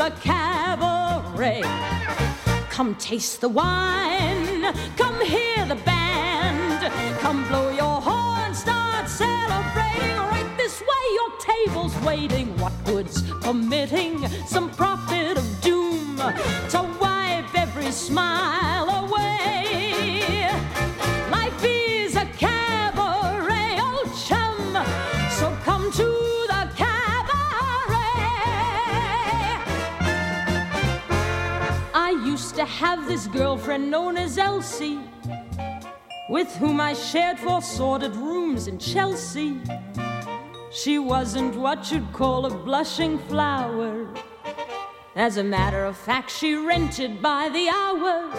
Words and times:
the 0.00 0.10
cabaret. 0.22 1.60
Come 2.70 2.94
taste 2.94 3.42
the 3.42 3.50
wine, 3.50 4.72
come 4.96 5.20
hear 5.20 5.66
the 5.66 5.74
band, 5.74 6.90
come 7.18 7.46
blow 7.48 7.68
your 7.68 8.00
horn, 8.00 8.54
start 8.54 9.10
celebrating. 9.10 10.16
Right 10.16 10.50
this 10.56 10.80
way, 10.80 11.04
your 11.18 11.30
table's 11.38 11.94
waiting. 12.00 12.46
What 12.56 12.72
good's 12.86 13.20
permitting 13.42 14.26
some 14.46 14.70
prophet 14.70 15.36
of 15.36 15.60
doom 15.60 16.16
to 16.16 16.80
wipe 16.98 17.54
every 17.54 17.92
smile 17.92 18.88
away? 19.04 19.89
Have 32.80 33.06
this 33.06 33.26
girlfriend 33.26 33.90
known 33.90 34.16
as 34.16 34.38
Elsie, 34.38 34.98
with 36.30 36.48
whom 36.56 36.80
I 36.80 36.94
shared 36.94 37.38
four 37.38 37.60
sordid 37.60 38.16
rooms 38.16 38.68
in 38.68 38.78
Chelsea. 38.78 39.60
She 40.72 40.98
wasn't 40.98 41.56
what 41.56 41.92
you'd 41.92 42.10
call 42.14 42.46
a 42.46 42.50
blushing 42.50 43.18
flower. 43.18 44.08
As 45.14 45.36
a 45.36 45.44
matter 45.44 45.84
of 45.84 45.94
fact, 45.94 46.30
she 46.30 46.54
rented 46.54 47.20
by 47.20 47.50
the 47.50 47.68
hour. 47.68 48.30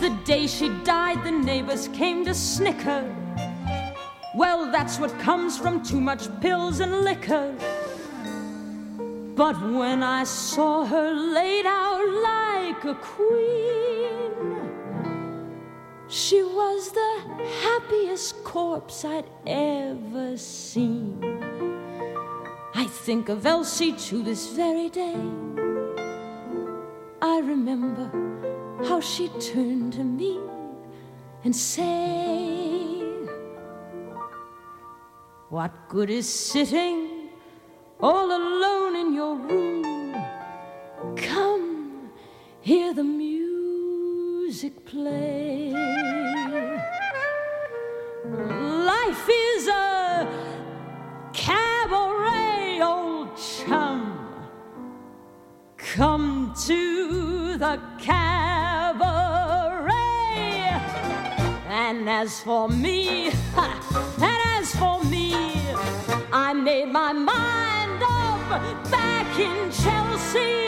The 0.00 0.10
day 0.24 0.48
she 0.48 0.70
died, 0.82 1.22
the 1.22 1.30
neighbors 1.30 1.86
came 1.86 2.24
to 2.24 2.34
snicker. 2.34 3.04
Well, 4.34 4.72
that's 4.72 4.98
what 4.98 5.16
comes 5.20 5.56
from 5.56 5.84
too 5.84 6.00
much 6.00 6.24
pills 6.40 6.80
and 6.80 7.02
liquor. 7.02 7.54
But 9.36 9.62
when 9.62 10.02
I 10.02 10.24
saw 10.24 10.84
her 10.84 11.12
laid 11.12 11.66
out 11.66 12.08
like 12.76 12.96
a 12.96 13.00
queen, 13.00 14.32
she 16.08 16.42
was 16.42 16.90
the 16.90 17.22
happiest 17.62 18.42
corpse 18.44 19.04
I'd 19.04 19.24
ever 19.46 20.36
seen. 20.36 21.22
I 22.74 22.84
think 22.84 23.28
of 23.28 23.46
Elsie 23.46 23.92
to 23.92 24.22
this 24.22 24.48
very 24.48 24.90
day. 24.90 25.16
I 27.22 27.38
remember 27.38 28.10
how 28.84 29.00
she 29.00 29.28
turned 29.40 29.94
to 29.94 30.04
me 30.04 30.38
and 31.44 31.56
said, 31.56 31.86
What 35.48 35.72
good 35.88 36.10
is 36.10 36.28
sitting 36.28 37.30
all 38.00 38.26
alone 38.26 38.96
in 38.96 39.14
your 39.14 39.36
room? 39.36 40.14
Come, 41.16 41.75
hear 42.66 42.92
the 42.92 43.04
music 43.04 44.74
play. 44.84 45.70
Life 48.92 49.28
is 49.30 49.68
a 49.68 50.26
cabaret, 51.32 52.80
old 52.82 53.28
chum. 53.36 54.18
Come 55.76 56.54
to 56.66 57.56
the 57.56 57.80
cabaret. 58.00 58.26
And 61.68 62.10
as 62.10 62.40
for 62.40 62.68
me, 62.68 63.28
and 63.56 64.40
as 64.58 64.74
for 64.74 65.04
me, 65.04 65.32
I 66.32 66.52
made 66.52 66.88
my 66.88 67.12
mind 67.12 68.02
up 68.02 68.90
back 68.90 69.38
in 69.38 69.70
Chelsea. 69.70 70.65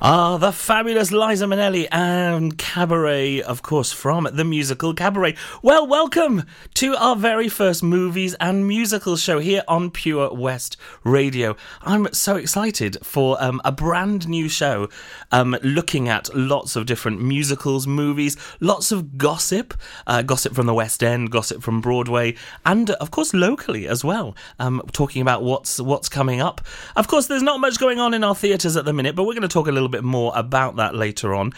Ah, 0.00 0.36
the 0.36 0.52
fabulous 0.52 1.10
Liza 1.10 1.46
Minnelli 1.46 1.88
and 1.90 2.56
Cabaret, 2.56 3.42
of 3.42 3.62
course, 3.62 3.90
from 3.90 4.28
the 4.32 4.44
musical 4.44 4.94
Cabaret. 4.94 5.34
Well, 5.60 5.88
welcome 5.88 6.44
to 6.74 6.94
our 6.94 7.16
very 7.16 7.48
first 7.48 7.82
movies 7.82 8.34
and 8.34 8.68
musicals 8.68 9.20
show 9.20 9.40
here 9.40 9.64
on 9.66 9.90
Pure 9.90 10.34
West 10.34 10.76
Radio. 11.02 11.56
I'm 11.82 12.06
so 12.12 12.36
excited 12.36 12.96
for 13.02 13.42
um, 13.42 13.60
a 13.64 13.72
brand 13.72 14.28
new 14.28 14.48
show 14.48 14.88
um, 15.32 15.56
looking 15.64 16.08
at 16.08 16.32
lots 16.32 16.76
of 16.76 16.86
different 16.86 17.20
musicals, 17.20 17.88
movies, 17.88 18.36
lots 18.60 18.92
of 18.92 19.18
gossip, 19.18 19.74
uh, 20.06 20.22
gossip 20.22 20.54
from 20.54 20.66
the 20.66 20.74
West 20.74 21.02
End, 21.02 21.32
gossip 21.32 21.60
from 21.60 21.80
Broadway, 21.80 22.36
and 22.64 22.90
of 22.90 23.10
course 23.10 23.34
locally 23.34 23.88
as 23.88 24.04
well. 24.04 24.36
Um, 24.60 24.80
talking 24.92 25.22
about 25.22 25.42
what's 25.42 25.80
what's 25.80 26.08
coming 26.08 26.40
up. 26.40 26.60
Of 26.94 27.08
course, 27.08 27.26
there's 27.26 27.42
not 27.42 27.58
much 27.58 27.80
going 27.80 27.98
on 27.98 28.14
in 28.14 28.22
our 28.22 28.36
theatres 28.36 28.76
at 28.76 28.84
the 28.84 28.92
minute, 28.92 29.16
but 29.16 29.24
we're 29.24 29.34
going 29.34 29.42
to 29.42 29.48
talk 29.48 29.66
a 29.66 29.72
little 29.72 29.87
bit 29.88 30.04
more 30.04 30.32
about 30.34 30.76
that 30.76 30.94
later 30.94 31.34
on. 31.34 31.52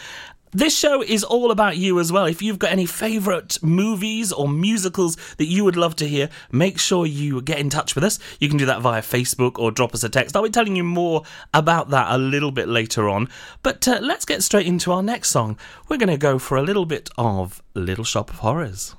This 0.53 0.77
show 0.77 1.01
is 1.01 1.23
all 1.23 1.49
about 1.49 1.77
you 1.77 1.97
as 1.97 2.11
well. 2.11 2.25
If 2.25 2.41
you've 2.41 2.59
got 2.59 2.73
any 2.73 2.85
favourite 2.85 3.57
movies 3.63 4.33
or 4.33 4.49
musicals 4.49 5.15
that 5.37 5.45
you 5.45 5.63
would 5.63 5.77
love 5.77 5.95
to 5.97 6.07
hear, 6.07 6.29
make 6.51 6.77
sure 6.77 7.05
you 7.05 7.41
get 7.41 7.59
in 7.59 7.69
touch 7.69 7.95
with 7.95 8.03
us. 8.03 8.19
You 8.37 8.49
can 8.49 8.57
do 8.57 8.65
that 8.65 8.81
via 8.81 9.01
Facebook 9.01 9.57
or 9.57 9.71
drop 9.71 9.93
us 9.93 10.03
a 10.03 10.09
text. 10.09 10.35
I'll 10.35 10.43
be 10.43 10.49
telling 10.49 10.75
you 10.75 10.83
more 10.83 11.23
about 11.53 11.91
that 11.91 12.13
a 12.13 12.17
little 12.17 12.51
bit 12.51 12.67
later 12.67 13.07
on. 13.07 13.29
But 13.63 13.87
uh, 13.87 13.99
let's 14.01 14.25
get 14.25 14.43
straight 14.43 14.67
into 14.67 14.91
our 14.91 15.01
next 15.01 15.29
song. 15.29 15.57
We're 15.87 15.95
going 15.95 16.09
to 16.09 16.17
go 16.17 16.37
for 16.37 16.57
a 16.57 16.63
little 16.63 16.85
bit 16.85 17.09
of 17.17 17.63
Little 17.73 18.03
Shop 18.03 18.29
of 18.29 18.39
Horrors. 18.39 18.97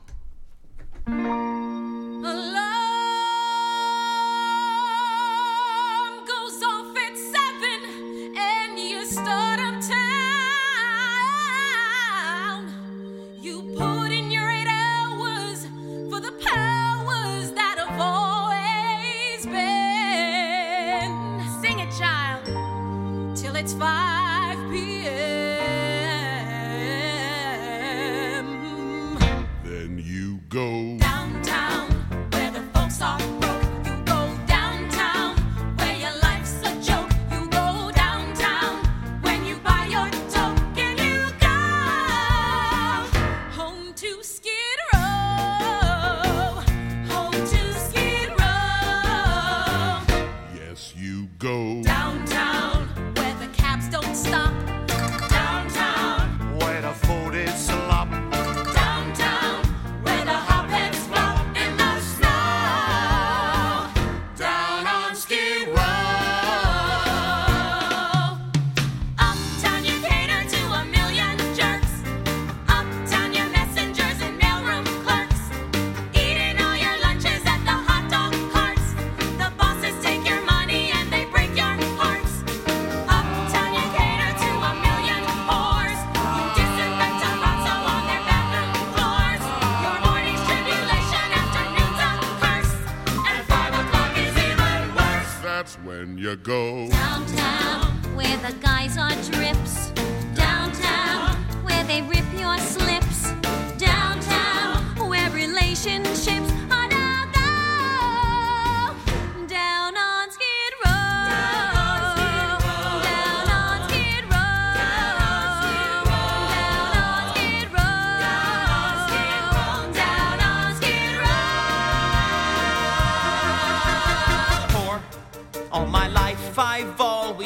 Start 9.12 9.61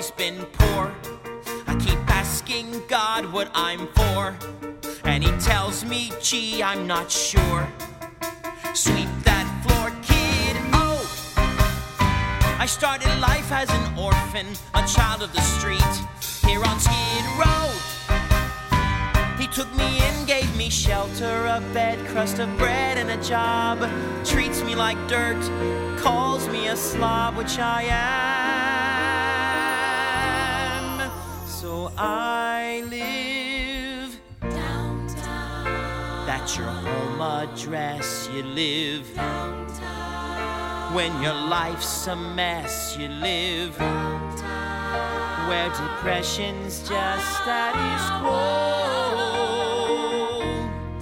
always 0.06 0.11
been 0.11 0.44
poor. 0.53 0.94
I 1.67 1.75
keep 1.76 1.99
asking 2.08 2.82
God 2.88 3.32
what 3.32 3.50
I'm 3.55 3.87
for. 3.88 4.37
And 5.05 5.25
he 5.25 5.31
tells 5.38 5.85
me, 5.85 6.12
gee, 6.20 6.62
I'm 6.62 6.87
not 6.87 7.11
sure. 7.11 7.67
Sweep 8.75 9.08
that 9.25 9.47
floor, 9.64 9.91
kid. 10.03 10.56
Oh! 10.73 11.00
I 12.58 12.67
started 12.67 13.08
life 13.20 13.50
as 13.50 13.70
an 13.70 13.99
orphan, 13.99 14.47
a 14.75 14.87
child 14.87 15.23
of 15.23 15.32
the 15.32 15.41
street, 15.41 15.94
here 16.49 16.62
on 16.64 16.79
Skid 16.79 17.25
Row. 17.41 17.70
He 19.38 19.47
took 19.49 19.73
me 19.76 19.99
in, 20.06 20.26
gave 20.26 20.55
me 20.56 20.69
shelter, 20.70 21.47
a 21.47 21.61
bed, 21.73 21.99
crust 22.09 22.38
of 22.38 22.56
bread, 22.59 22.99
and 22.99 23.11
a 23.11 23.23
job. 23.23 23.79
Treats 24.25 24.62
me 24.62 24.75
like 24.75 24.99
dirt, 25.09 25.41
calls 25.99 26.49
me 26.49 26.69
a 26.69 26.76
slob, 26.76 27.37
which 27.37 27.59
I 27.59 27.82
am. 27.85 28.45
I 31.98 32.84
live. 32.90 34.20
Downtown. 34.43 36.26
That's 36.26 36.56
your 36.56 36.66
home 36.66 37.20
address, 37.22 38.28
you 38.34 38.43
live. 38.43 39.14
Downtown. 39.14 40.94
When 40.94 41.22
your 41.22 41.32
life's 41.32 42.06
a 42.06 42.14
mess, 42.16 42.96
you 42.98 43.08
live. 43.08 43.78
Where 45.48 45.69
depression's 45.70 46.87
just 46.87 47.43
status 47.43 48.10
quo. 48.20 48.31
Oh. 49.19 50.42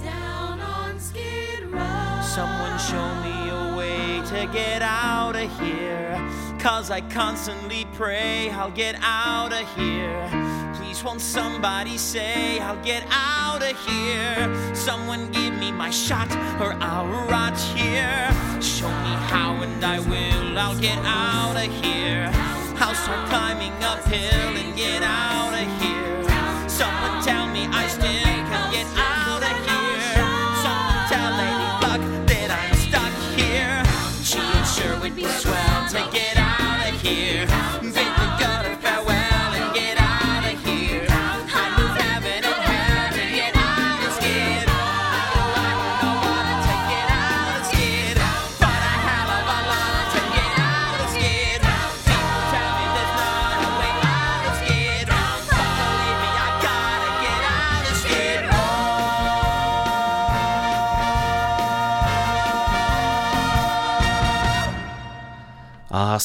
Down 0.01 0.59
on 0.61 0.99
Skid 0.99 1.63
Row. 1.65 2.21
Someone 2.23 2.79
show 2.79 3.15
me 3.21 3.49
a 3.49 3.75
way 3.77 4.21
to 4.27 4.47
get 4.53 4.81
out 4.81 5.35
of 5.35 5.59
here. 5.59 6.15
Cause 6.59 6.89
I 6.89 7.01
constantly 7.01 7.85
pray 7.93 8.49
I'll 8.51 8.71
get 8.71 8.95
out 9.01 9.51
of 9.51 9.67
here. 9.75 10.64
Please 10.95 11.03
won't 11.03 11.19
somebody 11.19 11.97
say 11.97 12.57
I'll 12.59 12.81
get 12.81 13.05
out 13.11 13.61
of 13.61 13.77
here? 13.85 14.73
Someone 14.73 15.29
give 15.29 15.53
me 15.59 15.69
my 15.69 15.89
shot 15.89 16.31
or 16.61 16.71
I'll 16.79 17.07
rot 17.27 17.59
here. 17.75 18.31
Show 18.61 18.87
me 18.87 19.13
how 19.27 19.59
and 19.61 19.83
I 19.83 19.99
will. 19.99 20.57
I'll 20.57 20.79
get 20.79 20.97
out 21.03 21.57
of 21.57 21.69
here. 21.83 22.31
I'll 22.77 22.95
climbing 23.27 23.73
uphill 23.83 24.55
and 24.55 24.73
get 24.73 25.03
out 25.03 25.53
of 25.53 25.81
here. 25.81 26.04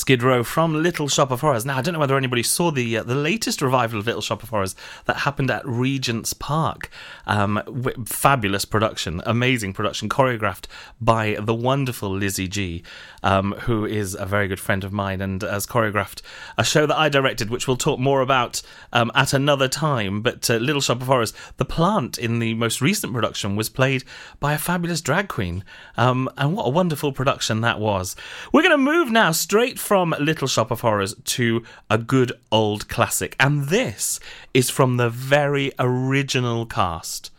Skid 0.01 0.23
Row 0.23 0.43
from 0.43 0.83
Little 0.83 1.09
Shop 1.09 1.31
of 1.31 1.43
Horrors. 1.43 1.67
Now, 1.67 1.77
I 1.77 1.83
don't 1.83 1.93
know 1.93 2.01
whether 2.01 2.17
anybody 2.17 2.43
saw 2.43 2.71
the 2.71 2.97
uh, 2.97 3.03
the 3.03 3.15
latest 3.15 3.61
revival 3.61 4.01
of 4.01 4.07
Little 4.07 4.23
Shop 4.23 4.43
of 4.43 4.49
Horrors 4.49 4.75
that 5.05 5.19
happened 5.19 5.51
at 5.51 5.61
Regent's 5.67 6.33
Park. 6.33 6.89
Um, 7.27 7.61
w- 7.67 8.07
fabulous 8.07 8.65
production, 8.65 9.21
amazing 9.27 9.75
production, 9.75 10.09
choreographed 10.09 10.65
by 11.03 11.37
the 11.39 11.55
wonderful 11.55 12.09
Lizzi 12.11 12.49
Gee, 12.49 12.83
um, 13.23 13.53
who 13.61 13.85
is 13.85 14.15
a 14.15 14.25
very 14.25 14.49
good 14.49 14.59
friend 14.59 14.85
of 14.85 14.91
mine 14.91 15.21
and 15.21 15.43
has 15.43 15.67
choreographed 15.67 16.23
a 16.57 16.65
show 16.65 16.87
that 16.87 16.99
I 16.99 17.11
directed, 17.11 17.51
which 17.51 17.69
we'll 17.69 17.77
talk 17.77 18.01
more 18.01 18.23
about 18.23 18.63
um, 18.95 19.13
at 19.15 19.35
another 19.35 19.69
time. 19.69 20.23
But 20.23 20.49
uh, 20.49 20.57
Little 20.57 20.81
Shop 20.81 21.03
of 21.03 21.09
Horrors, 21.09 21.35
the 21.59 21.67
plant 21.67 22.17
in 22.17 22.39
the 22.39 22.55
most 22.55 22.81
recent 22.81 23.13
production 23.13 23.55
was 23.55 23.69
played 23.69 24.05
by 24.41 24.55
a 24.55 24.59
fabulous 24.59 25.03
drag 25.03 25.29
queen, 25.29 25.63
um, 25.99 26.31
and 26.39 26.57
what 26.57 26.67
a 26.67 26.71
wonderful 26.71 27.13
production 27.13 27.61
that 27.61 27.79
was. 27.79 28.17
We're 28.51 28.63
going 28.63 28.71
to 28.71 28.79
move 28.79 29.11
now 29.11 29.33
straight 29.33 29.79
from 29.91 30.15
Little 30.21 30.47
Shop 30.47 30.71
of 30.71 30.83
Horrors 30.83 31.17
to 31.25 31.65
a 31.91 31.99
good 31.99 32.31
old 32.53 32.89
classic, 32.89 33.35
and 33.41 33.65
this 33.71 34.21
is 34.55 34.71
from 34.71 34.99
the 34.99 35.11
very 35.11 35.73
original 35.81 36.65
cast 36.65 37.33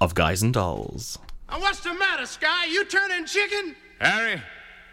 of 0.00 0.14
Guys 0.14 0.40
and 0.40 0.54
Dolls. 0.54 1.18
Uh, 1.48 1.58
What's 1.58 1.80
the 1.80 1.92
matter, 1.94 2.24
Sky? 2.24 2.66
You 2.66 2.84
turning 2.84 3.26
chicken? 3.26 3.74
Harry, 3.98 4.40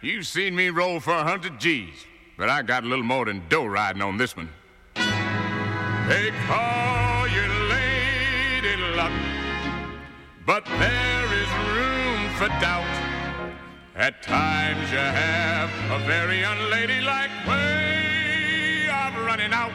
you've 0.02 0.26
seen 0.26 0.56
me 0.56 0.68
roll 0.68 0.98
for 0.98 1.12
a 1.12 1.22
hundred 1.22 1.60
G's, 1.60 1.94
but 2.36 2.48
I 2.48 2.62
got 2.62 2.82
a 2.82 2.88
little 2.88 3.04
more 3.04 3.26
than 3.26 3.40
dough 3.48 3.66
riding 3.66 4.02
on 4.02 4.16
this 4.16 4.36
one. 4.36 4.48
They 4.96 6.32
call 6.48 7.28
you 7.28 7.46
Lady 7.70 8.76
Luck, 8.96 9.12
but 10.44 10.64
there 10.64 11.32
is 11.32 11.48
room 11.70 12.34
for 12.34 12.48
doubt. 12.60 12.95
At 13.98 14.22
times 14.22 14.92
you 14.92 14.98
have 14.98 15.70
a 15.90 15.98
very 16.04 16.42
unladylike 16.42 17.30
way 17.48 18.90
of 18.90 19.16
running 19.24 19.54
out. 19.54 19.72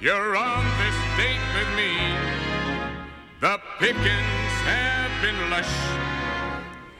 You're 0.00 0.36
on 0.36 0.64
this 0.78 0.94
date 1.16 1.40
with 1.56 1.66
me. 1.74 2.14
The 3.40 3.58
pickings 3.80 4.54
have 4.70 5.10
been 5.20 5.50
lush. 5.50 5.66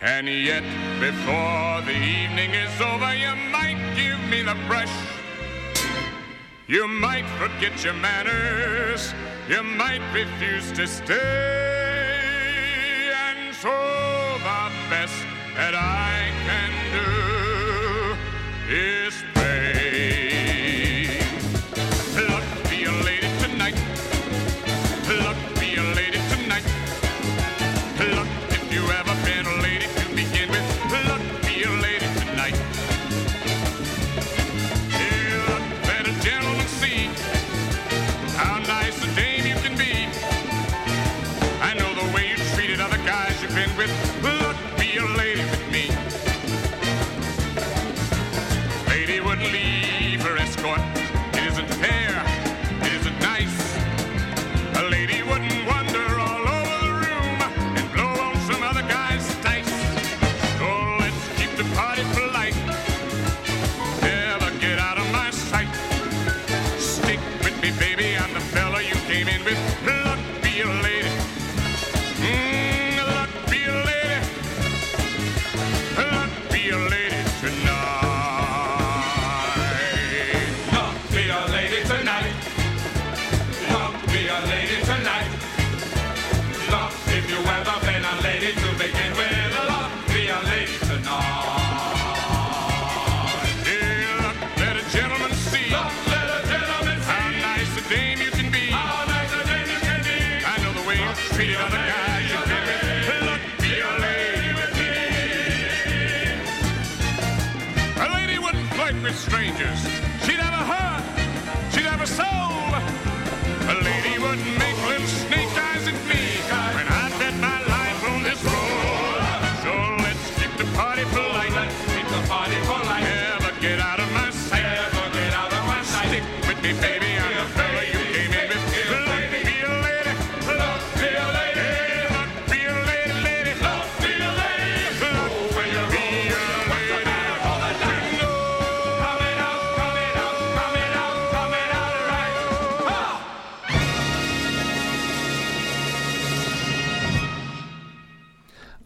And 0.00 0.26
yet, 0.28 0.64
before 0.98 1.82
the 1.86 1.94
evening 1.94 2.50
is 2.50 2.80
over, 2.80 3.14
you 3.14 3.36
might 3.52 3.78
give 3.94 4.18
me 4.28 4.42
the 4.42 4.56
brush. 4.66 4.90
You 6.66 6.88
might 6.88 7.28
forget 7.38 7.84
your 7.84 7.94
manners. 7.94 9.14
You 9.48 9.62
might 9.62 10.02
refuse 10.12 10.72
to 10.72 10.88
stay. 10.88 11.16
And 13.14 13.54
so 13.54 13.70
the 14.42 14.72
best 14.90 15.29
that 15.60 15.74
I 15.74 16.32
can 16.46 16.72
do 16.96 18.74
is 18.74 19.39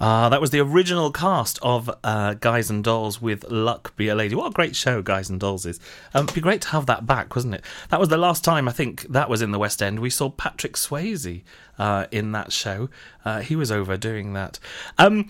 Ah, 0.06 0.28
that 0.28 0.38
was 0.38 0.50
the 0.50 0.60
original 0.60 1.10
cast 1.10 1.58
of 1.62 1.90
uh, 2.04 2.34
Guys 2.34 2.68
and 2.68 2.84
Dolls 2.84 3.22
with 3.22 3.50
Luck 3.50 3.96
Be 3.96 4.08
a 4.08 4.14
Lady. 4.14 4.34
What 4.34 4.48
a 4.48 4.52
great 4.52 4.76
show 4.76 5.00
Guys 5.00 5.30
and 5.30 5.40
Dolls 5.40 5.64
is. 5.64 5.80
Um, 6.12 6.24
it'd 6.24 6.34
be 6.34 6.42
great 6.42 6.60
to 6.60 6.68
have 6.68 6.84
that 6.84 7.06
back, 7.06 7.34
wasn't 7.34 7.54
it? 7.54 7.64
That 7.88 8.00
was 8.00 8.10
the 8.10 8.18
last 8.18 8.44
time 8.44 8.68
I 8.68 8.72
think 8.72 9.06
that 9.08 9.30
was 9.30 9.40
in 9.40 9.50
the 9.50 9.58
West 9.58 9.82
End. 9.82 10.00
We 10.00 10.10
saw 10.10 10.28
Patrick 10.28 10.74
Swayze 10.74 11.42
uh, 11.78 12.06
in 12.10 12.32
that 12.32 12.52
show. 12.52 12.88
Uh, 13.24 13.40
he 13.40 13.56
was 13.56 13.72
over 13.72 13.96
doing 13.96 14.34
that. 14.34 14.58
Um, 14.98 15.26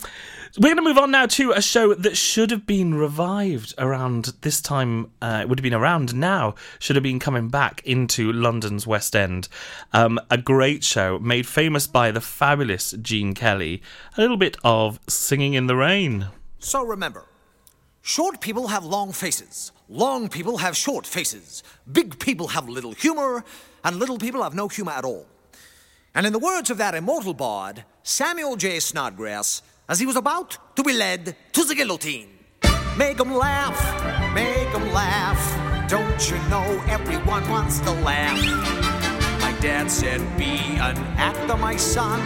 we're 0.57 0.69
going 0.69 0.75
to 0.77 0.81
move 0.81 0.97
on 0.97 1.11
now 1.11 1.25
to 1.25 1.51
a 1.51 1.61
show 1.61 1.93
that 1.93 2.17
should 2.17 2.51
have 2.51 2.67
been 2.67 2.95
revived 2.95 3.73
around 3.77 4.33
this 4.41 4.61
time. 4.61 5.11
Uh, 5.21 5.39
it 5.41 5.49
would 5.49 5.59
have 5.59 5.63
been 5.63 5.73
around 5.73 6.13
now. 6.13 6.55
Should 6.79 6.97
have 6.97 7.03
been 7.03 7.19
coming 7.19 7.47
back 7.47 7.81
into 7.85 8.31
London's 8.31 8.85
West 8.85 9.15
End. 9.15 9.47
Um, 9.93 10.19
a 10.29 10.37
great 10.37 10.83
show 10.83 11.17
made 11.19 11.47
famous 11.47 11.87
by 11.87 12.11
the 12.11 12.21
fabulous 12.21 12.91
Gene 13.01 13.33
Kelly. 13.33 13.81
A 14.17 14.21
little 14.21 14.37
bit 14.37 14.57
of 14.65 14.99
Singing 15.07 15.53
in 15.53 15.67
the 15.67 15.75
Rain. 15.75 16.27
So 16.57 16.83
remember, 16.83 17.25
short 18.01 18.41
people 18.41 18.69
have 18.69 18.83
long 18.83 19.11
faces, 19.13 19.71
long 19.87 20.27
people 20.27 20.57
have 20.57 20.75
short 20.75 21.05
faces, 21.05 21.61
big 21.89 22.17
people 22.17 22.47
have 22.47 22.67
little 22.67 22.93
humor, 22.93 23.45
and 23.83 23.97
little 23.97 24.17
people 24.17 24.41
have 24.41 24.55
no 24.55 24.67
humor 24.67 24.93
at 24.93 25.05
all. 25.05 25.27
And 26.15 26.25
in 26.25 26.33
the 26.33 26.39
words 26.39 26.71
of 26.71 26.79
that 26.79 26.95
immortal 26.95 27.35
bard, 27.35 27.83
Samuel 28.01 28.55
J. 28.55 28.79
Snodgrass, 28.79 29.61
as 29.87 29.99
he 29.99 30.07
was 30.07 30.15
about 30.15 30.57
to 30.75 30.83
be 30.83 30.93
led 30.93 31.35
to 31.53 31.63
the 31.63 31.75
guillotine, 31.75 32.29
make 32.97 33.19
'em 33.19 33.35
laugh, 33.35 33.79
make 34.33 34.73
'em 34.73 34.91
laugh. 34.91 35.43
Don't 35.87 36.21
you 36.27 36.37
know 36.49 36.83
everyone 36.87 37.47
wants 37.47 37.77
to 37.81 37.91
laugh? 37.91 38.41
My 39.41 39.53
dad 39.61 39.91
said, 39.91 40.21
Be 40.39 40.57
an 40.79 40.97
actor, 41.17 41.55
my 41.55 41.75
son, 41.75 42.19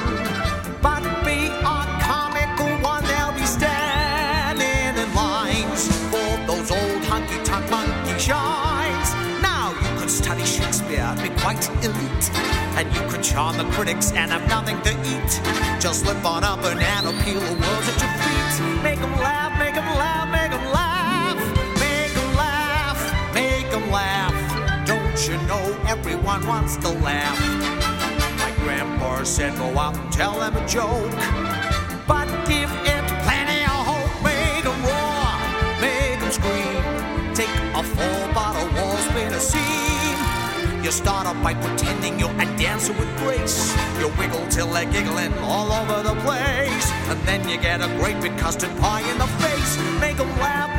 Shakespeare, 10.99 11.29
be 11.29 11.41
quite 11.41 11.69
elite, 11.83 12.29
and 12.77 12.93
you 12.93 13.01
could 13.09 13.23
charm 13.23 13.57
the 13.57 13.63
critics 13.75 14.11
and 14.11 14.31
have 14.31 14.47
nothing 14.47 14.81
to 14.81 14.91
eat. 15.07 15.41
Just 15.79 16.01
slip 16.01 16.23
on 16.25 16.43
a 16.43 16.57
banana, 16.57 17.11
peel 17.23 17.39
the 17.39 17.53
world 17.53 17.85
at 17.91 18.01
your 18.01 18.13
feet. 18.19 18.83
Make 18.83 18.99
'em 18.99 19.15
laugh, 19.17 19.57
make 19.57 19.75
'em 19.75 19.87
laugh, 19.97 20.27
make 20.29 20.51
'em 20.51 20.65
laugh, 20.71 21.37
make 21.79 22.15
'em 22.17 22.35
laugh, 22.35 23.33
make 23.33 23.73
'em 23.73 23.91
laugh. 23.91 24.33
Don't 24.85 25.27
you 25.27 25.37
know 25.47 25.75
everyone 25.87 26.45
wants 26.45 26.75
to 26.77 26.89
laugh? 26.89 27.39
My 28.37 28.51
grandpa 28.63 29.23
said, 29.23 29.57
go 29.57 29.77
out 29.79 29.95
and 29.95 30.11
tell 30.11 30.33
them 30.39 30.55
a 30.57 30.67
joke. 30.67 31.11
But 32.07 32.27
give 32.45 32.71
it 32.85 33.05
plenty 33.25 33.63
of 33.63 33.79
hope. 33.89 34.13
Make 34.23 34.65
'em 34.65 34.79
roar, 34.83 35.27
make 35.79 36.21
'em 36.21 36.31
scream. 36.31 36.83
Take 37.33 37.55
a 37.73 37.83
full 37.83 38.27
You 40.89 40.93
start 40.93 41.27
off 41.27 41.43
by 41.43 41.53
pretending 41.53 42.19
you're 42.19 42.33
a 42.41 42.45
dancer 42.57 42.93
with 42.93 43.15
grace. 43.19 43.77
You 43.99 44.07
wiggle 44.17 44.47
till 44.47 44.65
they're 44.65 44.91
giggling 44.91 45.31
all 45.43 45.71
over 45.71 46.01
the 46.01 46.15
place. 46.21 46.91
And 47.09 47.21
then 47.27 47.47
you 47.47 47.59
get 47.61 47.79
a 47.79 47.87
great 47.99 48.19
big 48.19 48.35
custard 48.39 48.75
pie 48.79 49.01
in 49.01 49.19
the 49.19 49.27
face. 49.37 49.77
Make 50.01 50.19
'em 50.19 50.31
laugh, 50.39 50.75
make 50.75 50.78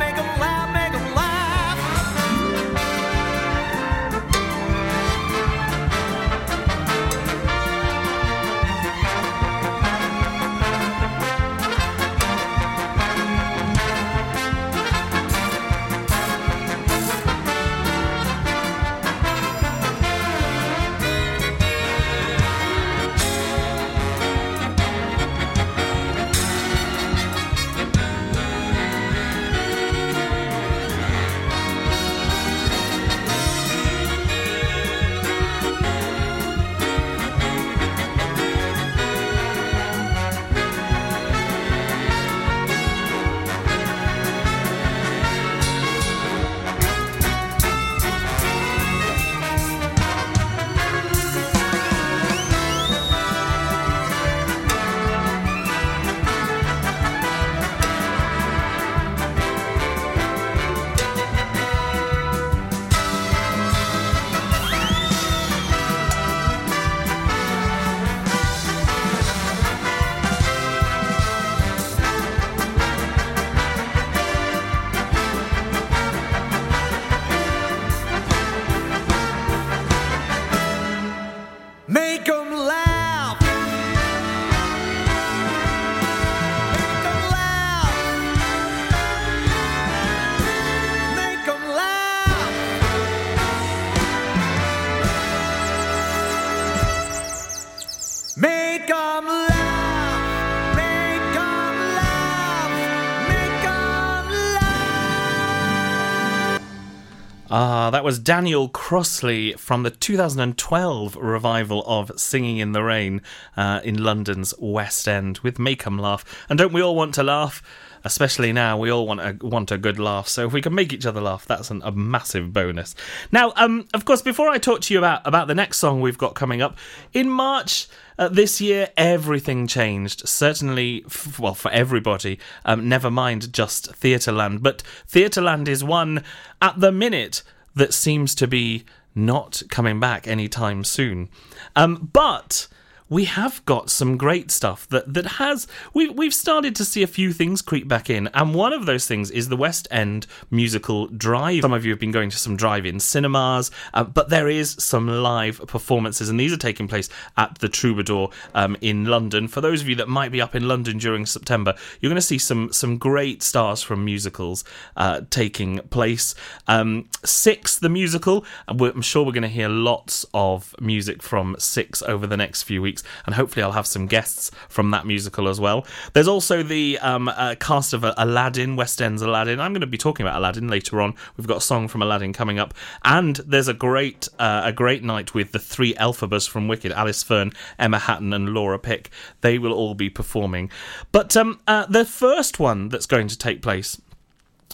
that 107.91 108.03
was 108.03 108.19
Daniel 108.19 108.69
Crossley 108.69 109.53
from 109.53 109.83
the 109.83 109.91
2012 109.91 111.15
revival 111.17 111.83
of 111.85 112.11
Singing 112.17 112.57
in 112.57 112.71
the 112.71 112.83
Rain 112.83 113.21
uh, 113.57 113.81
in 113.83 114.01
London's 114.01 114.53
West 114.59 115.07
End 115.07 115.39
with 115.39 115.59
Make 115.59 115.85
'em 115.85 115.97
Laugh. 115.99 116.23
And 116.49 116.57
don't 116.57 116.73
we 116.73 116.81
all 116.81 116.95
want 116.95 117.13
to 117.15 117.23
laugh? 117.23 117.61
Especially 118.03 118.51
now, 118.53 118.77
we 118.77 118.89
all 118.89 119.05
want 119.05 119.19
a 119.19 119.37
want 119.45 119.71
a 119.71 119.77
good 119.77 119.99
laugh. 119.99 120.27
So 120.27 120.47
if 120.47 120.53
we 120.53 120.61
can 120.61 120.73
make 120.73 120.91
each 120.91 121.05
other 121.05 121.21
laugh, 121.21 121.45
that's 121.45 121.69
an, 121.69 121.81
a 121.83 121.91
massive 121.91 122.51
bonus. 122.51 122.95
Now, 123.31 123.53
um, 123.57 123.87
of 123.93 124.05
course, 124.05 124.21
before 124.21 124.49
I 124.49 124.57
talk 124.57 124.81
to 124.81 124.93
you 124.93 124.97
about 124.97 125.21
about 125.25 125.47
the 125.47 125.53
next 125.53 125.77
song 125.77 126.01
we've 126.01 126.17
got 126.17 126.33
coming 126.33 126.61
up 126.61 126.77
in 127.13 127.29
March, 127.29 127.87
uh, 128.17 128.27
this 128.29 128.59
year, 128.59 128.89
everything 128.97 129.67
changed. 129.67 130.27
Certainly, 130.27 131.03
f- 131.05 131.39
well, 131.39 131.53
for 131.53 131.69
everybody. 131.71 132.39
Um, 132.65 132.89
never 132.89 133.11
mind 133.11 133.53
just 133.53 133.91
Theatreland, 133.91 134.63
but 134.63 134.81
Theatreland 135.07 135.67
is 135.67 135.83
one 135.83 136.23
at 136.61 136.79
the 136.79 136.91
minute 136.91 137.43
that 137.75 137.93
seems 137.93 138.35
to 138.35 138.47
be 138.47 138.85
not 139.13 139.61
coming 139.69 139.99
back 139.99 140.27
anytime 140.27 140.83
soon. 140.83 141.29
Um, 141.75 142.09
but 142.13 142.67
we 143.11 143.25
have 143.25 143.63
got 143.65 143.89
some 143.89 144.15
great 144.15 144.49
stuff 144.49 144.87
that 144.87 145.13
that 145.13 145.25
has 145.25 145.67
we've 145.93 146.17
we've 146.17 146.33
started 146.33 146.73
to 146.77 146.85
see 146.85 147.03
a 147.03 147.07
few 147.07 147.33
things 147.33 147.61
creep 147.61 147.87
back 147.87 148.09
in, 148.09 148.29
and 148.33 148.55
one 148.55 148.71
of 148.71 148.85
those 148.85 149.05
things 149.05 149.29
is 149.29 149.49
the 149.49 149.57
West 149.57 149.85
End 149.91 150.25
musical 150.49 151.07
Drive. 151.07 151.61
Some 151.61 151.73
of 151.73 151.83
you 151.83 151.91
have 151.91 151.99
been 151.99 152.11
going 152.11 152.29
to 152.29 152.37
some 152.37 152.55
drive-in 152.55 153.01
cinemas, 153.01 153.69
uh, 153.93 154.05
but 154.05 154.29
there 154.29 154.47
is 154.47 154.77
some 154.79 155.07
live 155.07 155.61
performances, 155.67 156.29
and 156.29 156.39
these 156.39 156.53
are 156.53 156.57
taking 156.57 156.87
place 156.87 157.09
at 157.35 157.59
the 157.59 157.67
Troubadour 157.67 158.29
um, 158.55 158.77
in 158.79 159.03
London. 159.03 159.49
For 159.49 159.59
those 159.59 159.81
of 159.81 159.89
you 159.89 159.95
that 159.95 160.07
might 160.07 160.31
be 160.31 160.41
up 160.41 160.55
in 160.55 160.69
London 160.69 160.97
during 160.97 161.25
September, 161.25 161.75
you're 161.99 162.09
going 162.09 162.15
to 162.15 162.21
see 162.21 162.37
some 162.37 162.71
some 162.71 162.97
great 162.97 163.43
stars 163.43 163.83
from 163.83 164.05
musicals 164.05 164.63
uh, 164.95 165.21
taking 165.29 165.79
place. 165.89 166.33
Um, 166.67 167.09
Six, 167.25 167.77
the 167.77 167.89
musical, 167.89 168.45
I'm 168.69 169.01
sure 169.01 169.25
we're 169.25 169.33
going 169.33 169.41
to 169.43 169.49
hear 169.49 169.67
lots 169.67 170.25
of 170.33 170.73
music 170.79 171.21
from 171.21 171.57
Six 171.59 172.01
over 172.01 172.25
the 172.25 172.37
next 172.37 172.63
few 172.63 172.81
weeks, 172.81 173.00
and 173.25 173.35
hopefully 173.35 173.63
I'll 173.63 173.71
have 173.71 173.87
some 173.87 174.07
guests 174.07 174.51
from 174.69 174.91
that 174.91 175.05
musical 175.05 175.47
as 175.47 175.59
well. 175.59 175.85
There's 176.13 176.27
also 176.27 176.63
the 176.63 176.99
um, 176.99 177.27
uh, 177.27 177.55
cast 177.59 177.93
of 177.93 178.03
Aladdin, 178.03 178.75
West 178.75 179.01
End's 179.01 179.21
Aladdin. 179.21 179.59
I'm 179.59 179.73
going 179.73 179.81
to 179.81 179.87
be 179.87 179.97
talking 179.97 180.25
about 180.25 180.37
Aladdin 180.37 180.67
later 180.67 181.01
on. 181.01 181.15
We've 181.37 181.47
got 181.47 181.57
a 181.57 181.61
song 181.61 181.87
from 181.87 182.01
Aladdin 182.01 182.33
coming 182.33 182.59
up, 182.59 182.73
and 183.03 183.37
there's 183.37 183.67
a 183.67 183.73
great 183.73 184.27
uh, 184.39 184.61
a 184.65 184.71
great 184.71 185.03
night 185.03 185.33
with 185.33 185.51
the 185.51 185.59
three 185.59 185.93
Elphabas 185.95 186.49
from 186.49 186.67
Wicked: 186.67 186.91
Alice 186.91 187.23
Fearn, 187.23 187.51
Emma 187.77 187.99
Hatton, 187.99 188.33
and 188.33 188.49
Laura 188.53 188.79
Pick. 188.79 189.09
They 189.41 189.57
will 189.57 189.73
all 189.73 189.93
be 189.93 190.09
performing. 190.09 190.69
But 191.11 191.35
um, 191.37 191.59
uh, 191.67 191.85
the 191.87 192.05
first 192.05 192.59
one 192.59 192.89
that's 192.89 193.05
going 193.05 193.27
to 193.27 193.37
take 193.37 193.61
place 193.61 193.99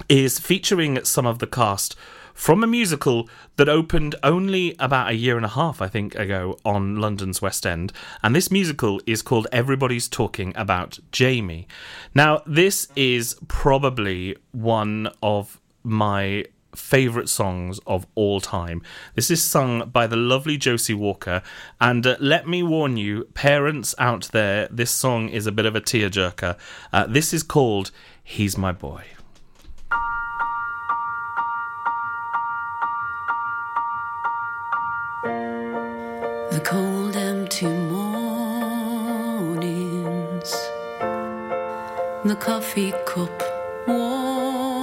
is 0.10 0.40
featuring 0.40 1.04
some 1.04 1.26
of 1.26 1.40
the 1.40 1.48
cast 1.48 1.96
from 2.38 2.64
a 2.64 2.68
musical 2.68 3.28
that 3.56 3.68
opened 3.68 4.16
only 4.22 4.76
about 4.78 5.10
a 5.10 5.16
year 5.16 5.38
and 5.38 5.46
a 5.46 5.50
half, 5.50 5.82
I 5.82 5.88
think, 5.88 6.14
ago 6.14 6.60
on 6.64 6.98
London's 6.98 7.42
West 7.42 7.66
End. 7.66 7.92
And 8.22 8.36
this 8.36 8.52
musical 8.52 9.02
is 9.08 9.24
called 9.24 9.48
Everybody's 9.52 10.08
Talking 10.08 10.54
About 10.56 11.00
Jamie. 11.12 11.68
Now, 12.14 12.44
this 12.46 12.90
is 12.96 13.36
probably 13.48 14.38
one 14.52 15.10
of 15.24 15.60
my 15.84 16.46
favourite 16.76 17.28
songs 17.28 17.80
of 17.88 18.06
all 18.14 18.40
time. 18.40 18.84
This 19.16 19.32
is 19.32 19.44
sung 19.44 19.90
by 19.90 20.06
the 20.06 20.16
lovely 20.16 20.58
Josie 20.58 20.94
Walker, 20.94 21.42
and 21.82 22.06
uh, 22.06 22.18
let 22.20 22.48
me 22.48 22.62
warn 22.62 22.98
you, 22.98 23.24
parents 23.34 23.96
out 23.98 24.30
there, 24.32 24.68
this 24.70 24.92
song 24.92 25.30
is 25.30 25.48
a 25.48 25.52
bit 25.52 25.66
of 25.66 25.76
a 25.76 25.82
tearjerker. 25.82 26.56
Uh, 26.94 27.08
this 27.08 27.34
is 27.34 27.42
called 27.42 27.90
He's 28.24 28.60
My 28.60 28.72
Boy. 28.72 29.06
The 36.58 36.64
cold, 36.64 37.16
empty 37.16 37.68
mornings, 37.68 38.42
the 42.26 42.36
coffee 42.40 42.94
cup 43.06 43.44
warnings, 43.88 44.80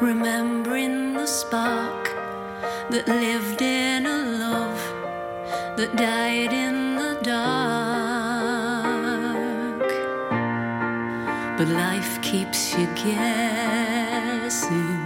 remembering 0.00 1.14
the 1.14 1.26
spark 1.26 2.10
that 2.90 3.06
lived 3.06 3.62
in 3.62 4.06
a 4.06 4.24
love 4.44 4.82
that 5.76 5.94
died 5.94 6.52
in 6.52 6.96
the 6.96 7.16
dark. 7.22 7.38
But 11.56 11.68
life 11.68 12.20
keeps 12.22 12.76
you 12.76 12.88
guessing. 12.96 14.97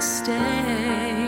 Mistake. 0.00 1.19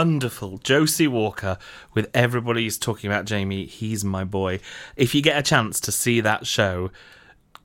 Wonderful 0.00 0.56
Josie 0.56 1.06
Walker 1.06 1.58
with 1.92 2.08
everybody's 2.14 2.78
talking 2.78 3.10
about 3.10 3.26
Jamie. 3.26 3.66
He's 3.66 4.02
my 4.02 4.24
boy. 4.24 4.60
If 4.96 5.14
you 5.14 5.20
get 5.20 5.36
a 5.38 5.42
chance 5.42 5.78
to 5.80 5.92
see 5.92 6.22
that 6.22 6.46
show, 6.46 6.90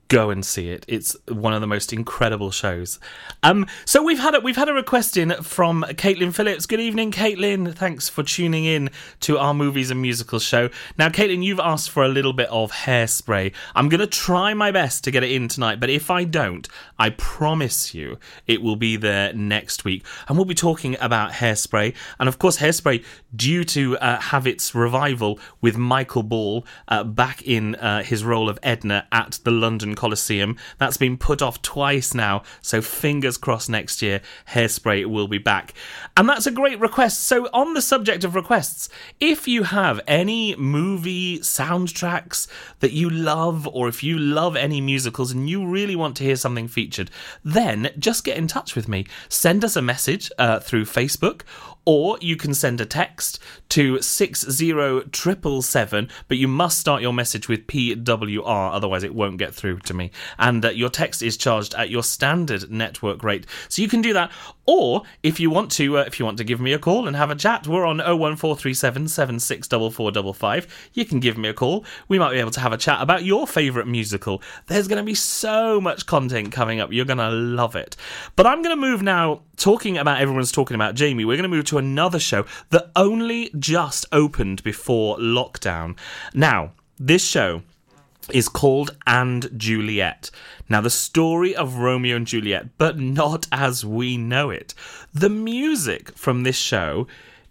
go 0.08 0.30
and 0.30 0.44
see 0.44 0.68
it. 0.68 0.84
It's 0.86 1.16
one 1.28 1.52
of 1.52 1.60
the 1.60 1.66
most 1.66 1.92
incredible 1.92 2.50
shows. 2.50 2.98
Um, 3.42 3.66
so 3.84 4.02
we've 4.02 4.18
had 4.18 4.34
a, 4.34 4.40
we've 4.40 4.56
had 4.56 4.68
a 4.68 4.74
request 4.74 5.16
in 5.16 5.32
from 5.42 5.84
Caitlin 5.88 6.32
Phillips. 6.32 6.66
Good 6.66 6.80
evening, 6.80 7.10
Caitlin. 7.10 7.74
Thanks 7.74 8.08
for 8.08 8.22
tuning 8.22 8.64
in 8.64 8.90
to 9.20 9.38
our 9.38 9.54
movies 9.54 9.90
and 9.90 10.00
musicals 10.00 10.44
show. 10.44 10.70
Now, 10.98 11.08
Caitlin, 11.08 11.42
you've 11.42 11.60
asked 11.60 11.90
for 11.90 12.04
a 12.04 12.08
little 12.08 12.32
bit 12.32 12.48
of 12.50 12.70
hairspray. 12.70 13.52
I'm 13.74 13.88
going 13.88 14.00
to 14.00 14.06
try 14.06 14.54
my 14.54 14.70
best 14.70 15.02
to 15.04 15.10
get 15.10 15.24
it 15.24 15.32
in 15.32 15.48
tonight, 15.48 15.80
but 15.80 15.90
if 15.90 16.10
I 16.10 16.24
don't, 16.24 16.68
I 16.98 17.10
promise 17.10 17.94
you 17.94 18.18
it 18.46 18.62
will 18.62 18.76
be 18.76 18.96
there 18.96 19.32
next 19.32 19.84
week. 19.84 20.04
And 20.28 20.38
we'll 20.38 20.44
be 20.44 20.54
talking 20.54 20.96
about 21.00 21.32
hairspray. 21.32 21.94
And 22.20 22.28
of 22.28 22.38
course, 22.38 22.58
hairspray, 22.58 23.04
due 23.34 23.64
to 23.64 23.98
uh, 23.98 24.20
have 24.20 24.46
its 24.46 24.74
revival 24.74 25.40
with 25.60 25.76
Michael 25.76 26.22
Ball 26.22 26.64
uh, 26.88 27.02
back 27.02 27.42
in 27.42 27.74
uh, 27.76 28.02
his 28.02 28.24
role 28.24 28.48
of 28.48 28.58
Edna 28.62 29.06
at 29.10 29.40
the 29.42 29.50
London 29.50 29.95
Coliseum. 29.96 30.56
That's 30.78 30.96
been 30.96 31.18
put 31.18 31.42
off 31.42 31.60
twice 31.62 32.14
now, 32.14 32.42
so 32.62 32.80
fingers 32.80 33.36
crossed 33.36 33.68
next 33.68 34.02
year 34.02 34.20
Hairspray 34.50 35.06
will 35.06 35.28
be 35.28 35.38
back. 35.38 35.74
And 36.16 36.28
that's 36.28 36.46
a 36.46 36.50
great 36.50 36.78
request. 36.78 37.22
So, 37.24 37.48
on 37.52 37.74
the 37.74 37.82
subject 37.82 38.22
of 38.22 38.34
requests, 38.34 38.88
if 39.18 39.48
you 39.48 39.64
have 39.64 40.00
any 40.06 40.54
movie 40.56 41.40
soundtracks 41.40 42.46
that 42.80 42.92
you 42.92 43.10
love, 43.10 43.66
or 43.68 43.88
if 43.88 44.02
you 44.02 44.18
love 44.18 44.56
any 44.56 44.80
musicals 44.80 45.32
and 45.32 45.50
you 45.50 45.66
really 45.66 45.96
want 45.96 46.16
to 46.18 46.24
hear 46.24 46.36
something 46.36 46.68
featured, 46.68 47.10
then 47.44 47.90
just 47.98 48.24
get 48.24 48.36
in 48.36 48.46
touch 48.46 48.76
with 48.76 48.88
me. 48.88 49.06
Send 49.28 49.64
us 49.64 49.76
a 49.76 49.82
message 49.82 50.30
uh, 50.38 50.60
through 50.60 50.84
Facebook 50.84 51.42
or 51.86 52.18
you 52.20 52.36
can 52.36 52.52
send 52.52 52.80
a 52.80 52.84
text 52.84 53.38
to 53.70 54.00
60777, 54.00 56.08
but 56.28 56.38
you 56.38 56.46
must 56.48 56.78
start 56.78 57.02
your 57.02 57.12
message 57.12 57.48
with 57.48 57.66
PWR, 57.66 58.72
otherwise 58.72 59.02
it 59.02 59.14
won't 59.14 59.38
get 59.38 59.54
through 59.54 59.78
to 59.80 59.94
me. 59.94 60.10
And 60.38 60.64
uh, 60.64 60.70
your 60.70 60.90
text 60.90 61.22
is 61.22 61.36
charged 61.36 61.74
at 61.74 61.90
your 61.90 62.02
standard 62.02 62.70
network 62.70 63.22
rate. 63.22 63.46
So 63.68 63.82
you 63.82 63.88
can 63.88 64.02
do 64.02 64.12
that. 64.12 64.30
Or 64.66 65.02
if 65.22 65.38
you 65.38 65.50
want 65.50 65.70
to, 65.72 65.98
uh, 65.98 66.02
if 66.02 66.18
you 66.18 66.24
want 66.24 66.38
to 66.38 66.44
give 66.44 66.60
me 66.60 66.72
a 66.72 66.78
call 66.78 67.06
and 67.06 67.16
have 67.16 67.30
a 67.30 67.36
chat, 67.36 67.68
we're 67.68 67.86
on 67.86 67.98
01437 67.98 69.08
764455. 69.08 70.90
You 70.92 71.04
can 71.04 71.20
give 71.20 71.38
me 71.38 71.48
a 71.48 71.54
call. 71.54 71.84
We 72.08 72.18
might 72.18 72.32
be 72.32 72.38
able 72.38 72.50
to 72.52 72.60
have 72.60 72.72
a 72.72 72.76
chat 72.76 73.00
about 73.00 73.24
your 73.24 73.46
favourite 73.46 73.86
musical. 73.86 74.42
There's 74.66 74.88
going 74.88 74.98
to 74.98 75.04
be 75.04 75.14
so 75.14 75.80
much 75.80 76.06
content 76.06 76.50
coming 76.50 76.80
up. 76.80 76.92
You're 76.92 77.04
going 77.04 77.18
to 77.18 77.30
love 77.30 77.76
it. 77.76 77.96
But 78.34 78.46
I'm 78.46 78.62
going 78.62 78.74
to 78.74 78.80
move 78.80 79.02
now, 79.02 79.42
talking 79.56 79.98
about 79.98 80.20
everyone's 80.20 80.52
talking 80.52 80.74
about 80.74 80.94
Jamie. 80.94 81.24
We're 81.24 81.36
going 81.36 81.48
to 81.48 81.56
move 81.56 81.66
to 81.66 81.78
another 81.78 82.18
show 82.18 82.44
that 82.70 82.90
only 82.96 83.50
just 83.58 84.06
opened 84.12 84.62
before 84.62 85.16
lockdown. 85.18 85.96
Now, 86.34 86.72
this 86.98 87.26
show 87.26 87.62
is 88.32 88.48
called 88.48 88.96
And 89.06 89.48
Juliet. 89.56 90.30
Now, 90.68 90.80
the 90.80 90.90
story 90.90 91.54
of 91.54 91.76
Romeo 91.76 92.16
and 92.16 92.26
Juliet, 92.26 92.76
but 92.78 92.98
not 92.98 93.46
as 93.52 93.84
we 93.84 94.16
know 94.16 94.50
it. 94.50 94.74
The 95.14 95.30
music 95.30 96.16
from 96.16 96.42
this 96.42 96.56
show 96.56 97.06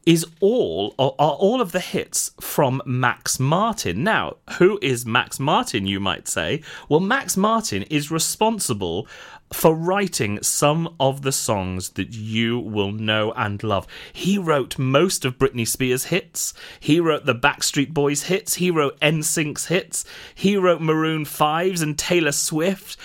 is 0.06 0.26
all 0.39 0.94
are 1.00 1.10
all 1.10 1.62
of 1.62 1.72
the 1.72 1.80
hits 1.80 2.32
from 2.39 2.82
Max 2.86 3.39
Martin. 3.39 4.04
Now, 4.04 4.38
who 4.60 4.78
is 4.82 5.06
Max 5.06 5.39
Martin, 5.39 5.88
you 5.88 6.00
might 6.00 6.28
say? 6.28 6.62
Well, 6.88 7.00
Max 7.00 7.36
Martin 7.36 7.84
is 7.84 8.12
responsible 8.12 9.08
for 9.53 9.75
writing 9.75 10.41
some 10.41 10.95
of 10.99 11.21
the 11.21 11.31
songs 11.31 11.89
that 11.91 12.13
you 12.13 12.60
will 12.60 12.91
know 12.91 13.31
and 13.34 13.63
love. 13.63 13.88
He 14.12 14.38
wrote 14.38 14.77
most 14.77 15.23
of 15.23 15.38
Britney 15.38 15.67
Spears' 15.67 16.05
hits. 16.05 16.53
He 16.79 16.99
wrote 16.99 17.25
the 17.25 17.36
Backstreet 17.36 17.93
Boys 17.93 18.23
hits. 18.23 18.55
He 18.55 18.71
wrote 18.71 18.99
NSYNC's 18.99 19.67
hits. 19.67 20.05
He 20.34 20.58
wrote 20.58 20.81
Maroon 20.81 21.25
5's 21.25 21.81
and 21.81 21.97
Taylor 21.97 22.31
Swift 22.31 22.97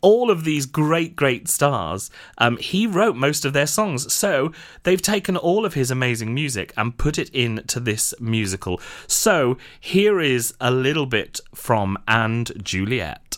all 0.00 0.30
of 0.30 0.44
these 0.44 0.66
great, 0.66 1.16
great 1.16 1.48
stars, 1.48 2.10
um, 2.38 2.56
he 2.58 2.86
wrote 2.86 3.16
most 3.16 3.44
of 3.44 3.52
their 3.52 3.66
songs. 3.66 4.12
So 4.12 4.52
they've 4.84 5.02
taken 5.02 5.36
all 5.36 5.64
of 5.64 5.74
his 5.74 5.90
amazing 5.90 6.32
music 6.32 6.72
and 6.76 6.96
put 6.96 7.18
it 7.18 7.30
into 7.30 7.80
this 7.80 8.14
musical. 8.20 8.80
So 9.06 9.58
here 9.80 10.20
is 10.20 10.54
a 10.60 10.70
little 10.70 11.06
bit 11.06 11.40
from 11.54 11.98
And 12.06 12.52
Juliet. 12.62 13.37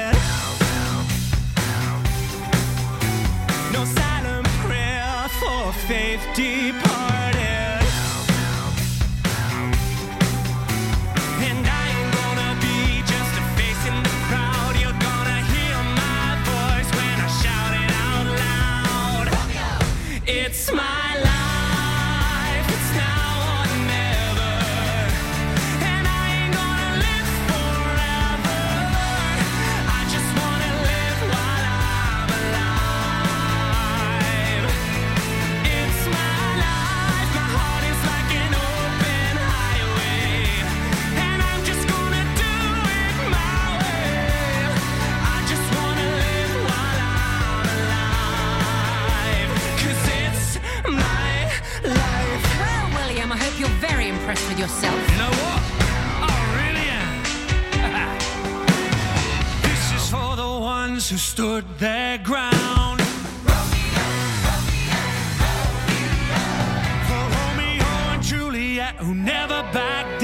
Who 61.11 61.17
stood 61.17 61.65
their 61.77 62.17
ground. 62.19 63.01
For 67.07 67.23
Romeo 67.35 67.91
and 68.13 68.23
Juliet 68.23 68.95
who 68.95 69.13
never 69.13 69.61
backed 69.73 70.20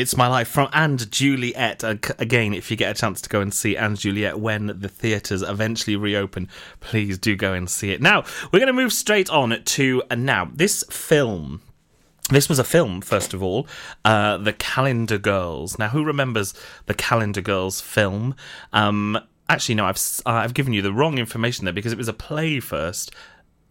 it's 0.00 0.16
my 0.16 0.26
life 0.26 0.48
from 0.48 0.68
and 0.72 1.10
Juliet. 1.10 1.84
Again, 1.84 2.54
if 2.54 2.70
you 2.70 2.76
get 2.76 2.96
a 2.96 2.98
chance 2.98 3.20
to 3.20 3.28
go 3.28 3.40
and 3.40 3.52
see 3.52 3.76
and 3.76 3.98
Juliet 3.98 4.38
when 4.38 4.66
the 4.80 4.88
theatres 4.88 5.42
eventually 5.42 5.94
reopen, 5.94 6.48
please 6.80 7.18
do 7.18 7.36
go 7.36 7.52
and 7.52 7.68
see 7.68 7.92
it. 7.92 8.00
Now 8.00 8.24
we're 8.50 8.60
going 8.60 8.68
to 8.68 8.72
move 8.72 8.94
straight 8.94 9.28
on 9.28 9.62
to 9.62 10.02
uh, 10.10 10.14
now 10.14 10.50
this 10.54 10.84
film. 10.90 11.60
This 12.30 12.48
was 12.48 12.58
a 12.58 12.64
film, 12.64 13.00
first 13.00 13.34
of 13.34 13.42
all, 13.42 13.66
uh, 14.04 14.36
The 14.38 14.52
Calendar 14.52 15.18
Girls. 15.18 15.78
Now, 15.78 15.88
who 15.88 16.04
remembers 16.04 16.54
the 16.86 16.94
Calendar 16.94 17.40
Girls 17.40 17.80
film? 17.80 18.36
Um, 18.72 19.18
actually, 19.48 19.74
no, 19.74 19.84
I've 19.84 20.00
I've 20.24 20.54
given 20.54 20.72
you 20.72 20.80
the 20.80 20.92
wrong 20.92 21.18
information 21.18 21.64
there 21.64 21.74
because 21.74 21.92
it 21.92 21.98
was 21.98 22.08
a 22.08 22.12
play 22.12 22.60
first. 22.60 23.12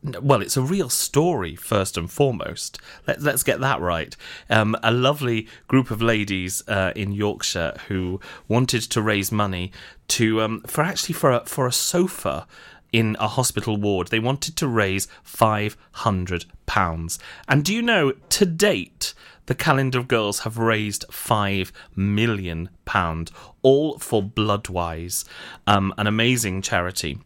Well, 0.01 0.41
it's 0.41 0.55
a 0.55 0.61
real 0.61 0.89
story 0.89 1.55
first 1.55 1.97
and 1.97 2.09
foremost. 2.09 2.79
Let, 3.05 3.21
let's 3.21 3.43
get 3.43 3.59
that 3.59 3.81
right. 3.81 4.15
Um, 4.49 4.77
a 4.81 4.91
lovely 4.91 5.47
group 5.67 5.91
of 5.91 6.01
ladies 6.01 6.63
uh, 6.69 6.93
in 6.95 7.11
Yorkshire 7.11 7.77
who 7.89 8.21
wanted 8.47 8.83
to 8.83 9.01
raise 9.01 9.29
money 9.31 9.73
to 10.09 10.41
um, 10.41 10.61
for 10.61 10.85
actually 10.85 11.15
for 11.15 11.31
a, 11.31 11.45
for 11.45 11.67
a 11.67 11.73
sofa 11.73 12.47
in 12.93 13.17
a 13.19 13.27
hospital 13.27 13.75
ward. 13.75 14.07
They 14.07 14.19
wanted 14.19 14.55
to 14.55 14.67
raise 14.67 15.09
five 15.21 15.75
hundred 15.91 16.45
pounds. 16.65 17.19
And 17.49 17.65
do 17.65 17.73
you 17.73 17.81
know 17.81 18.11
to 18.11 18.45
date? 18.45 19.13
The 19.47 19.55
Calendar 19.55 19.97
of 19.97 20.07
Girls 20.07 20.41
have 20.41 20.59
raised 20.59 21.05
five 21.11 21.73
million 21.95 22.69
pound, 22.85 23.31
all 23.63 23.97
for 23.97 24.21
Bloodwise, 24.21 25.25
um, 25.65 25.91
an 25.97 26.05
amazing 26.05 26.61
charity. 26.61 27.17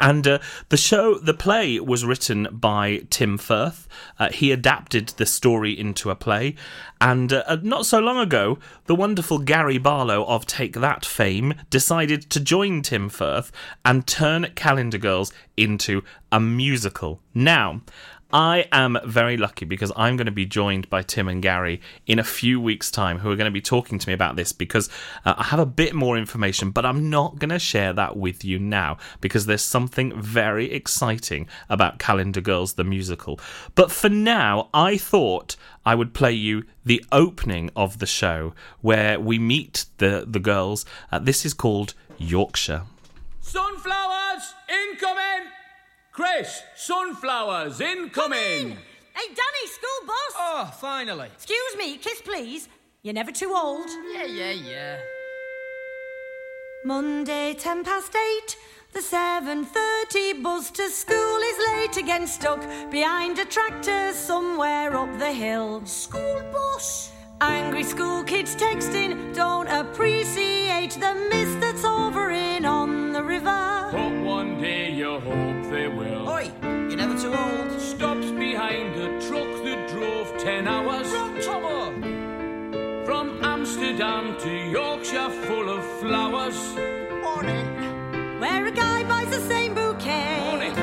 And 0.00 0.26
uh, 0.26 0.38
the 0.68 0.76
show, 0.76 1.18
the 1.18 1.34
play 1.34 1.80
was 1.80 2.04
written 2.04 2.48
by 2.50 3.06
Tim 3.10 3.38
Firth. 3.38 3.88
Uh, 4.18 4.30
he 4.30 4.52
adapted 4.52 5.08
the 5.16 5.26
story 5.26 5.78
into 5.78 6.10
a 6.10 6.16
play. 6.16 6.54
And 7.00 7.32
uh, 7.32 7.58
not 7.62 7.86
so 7.86 7.98
long 7.98 8.18
ago, 8.18 8.58
the 8.86 8.94
wonderful 8.94 9.38
Gary 9.38 9.78
Barlow 9.78 10.24
of 10.24 10.46
Take 10.46 10.74
That 10.74 11.04
fame 11.04 11.54
decided 11.70 12.30
to 12.30 12.40
join 12.40 12.82
Tim 12.82 13.08
Firth 13.08 13.52
and 13.84 14.06
turn 14.06 14.52
Calendar 14.54 14.98
Girls 14.98 15.32
into 15.56 16.02
a 16.30 16.40
musical. 16.40 17.20
Now, 17.34 17.82
I 18.30 18.66
am 18.72 18.98
very 19.06 19.38
lucky 19.38 19.64
because 19.64 19.90
I'm 19.96 20.18
going 20.18 20.26
to 20.26 20.32
be 20.32 20.44
joined 20.44 20.90
by 20.90 21.00
Tim 21.02 21.28
and 21.28 21.40
Gary 21.40 21.80
in 22.06 22.18
a 22.18 22.24
few 22.24 22.60
weeks' 22.60 22.90
time, 22.90 23.20
who 23.20 23.30
are 23.30 23.36
going 23.36 23.46
to 23.46 23.50
be 23.50 23.62
talking 23.62 23.98
to 23.98 24.06
me 24.06 24.12
about 24.12 24.36
this 24.36 24.52
because 24.52 24.90
uh, 25.24 25.34
I 25.38 25.44
have 25.44 25.58
a 25.58 25.64
bit 25.64 25.94
more 25.94 26.18
information, 26.18 26.70
but 26.70 26.84
I'm 26.84 27.08
not 27.08 27.38
going 27.38 27.48
to 27.48 27.58
share 27.58 27.94
that 27.94 28.18
with 28.18 28.44
you 28.44 28.58
now 28.58 28.98
because 29.22 29.46
there's 29.46 29.62
something 29.62 30.20
very 30.20 30.70
exciting 30.70 31.48
about 31.70 31.98
Calendar 31.98 32.42
Girls 32.42 32.74
the 32.74 32.84
musical. 32.84 33.40
But 33.74 33.90
for 33.90 34.10
now, 34.10 34.68
I 34.74 34.98
thought 34.98 35.56
I 35.86 35.94
would 35.94 36.12
play 36.12 36.32
you 36.32 36.64
the 36.84 37.02
opening 37.10 37.70
of 37.74 37.98
the 37.98 38.06
show 38.06 38.52
where 38.82 39.18
we 39.18 39.38
meet 39.38 39.86
the 39.96 40.26
the 40.28 40.40
girls. 40.40 40.84
Uh, 41.10 41.18
this 41.18 41.46
is 41.46 41.54
called 41.54 41.94
Yorkshire. 42.18 42.82
Sunflowers 43.40 43.88
incoming! 43.88 43.97
Chris, 46.18 46.64
sunflowers 46.74 47.80
incoming! 47.80 48.70
Hey, 49.14 49.28
Danny, 49.28 49.66
school 49.68 50.04
bus! 50.04 50.34
Oh, 50.36 50.74
finally. 50.80 51.28
Excuse 51.32 51.76
me, 51.78 51.96
kiss 51.96 52.20
please. 52.22 52.68
You're 53.04 53.14
never 53.14 53.30
too 53.30 53.54
old. 53.54 53.86
Yeah, 54.12 54.24
yeah, 54.24 54.50
yeah. 54.50 54.98
Monday, 56.84 57.54
ten 57.54 57.84
past 57.84 58.16
eight. 58.16 58.56
The 58.92 58.98
7.30 58.98 60.42
bus 60.42 60.72
to 60.72 60.88
school 60.88 61.38
is 61.38 61.56
late 61.72 61.96
again, 61.98 62.26
stuck 62.26 62.62
behind 62.90 63.38
a 63.38 63.44
tractor 63.44 64.12
somewhere 64.12 64.96
up 64.96 65.20
the 65.20 65.32
hill. 65.32 65.86
School 65.86 66.42
bus? 66.52 67.12
Angry 67.40 67.84
school 67.84 68.24
kids 68.24 68.56
texting, 68.56 69.32
don't 69.36 69.68
appreciate 69.68 70.94
the 70.98 71.14
mist 71.30 71.60
that's 71.60 71.84
hovering 71.84 72.64
on 72.64 73.12
the 73.12 73.22
river. 73.22 73.88
But 73.92 74.24
one 74.24 74.60
day 74.60 74.90
you 74.90 75.20
hope 75.20 75.57
they 75.78 75.88
will. 75.88 76.28
Oi, 76.28 76.50
you're 76.62 76.96
never 76.96 77.16
too 77.16 77.32
old. 77.32 77.80
Stops 77.80 78.30
behind 78.32 78.96
a 78.96 79.08
truck 79.26 79.50
that 79.64 79.88
drove 79.88 80.36
ten 80.36 80.66
hours. 80.66 81.08
Wrong 81.12 81.40
trouble. 81.40 81.86
From 83.06 83.26
Amsterdam 83.44 84.36
to 84.40 84.50
Yorkshire 84.50 85.30
full 85.46 85.68
of 85.70 85.82
flowers. 86.00 86.58
Morning. 87.22 87.66
Where 88.40 88.66
a 88.66 88.72
guy 88.72 89.04
buys 89.04 89.30
the 89.30 89.40
same 89.52 89.74
bouquet. 89.74 90.40
Morning. 90.50 90.74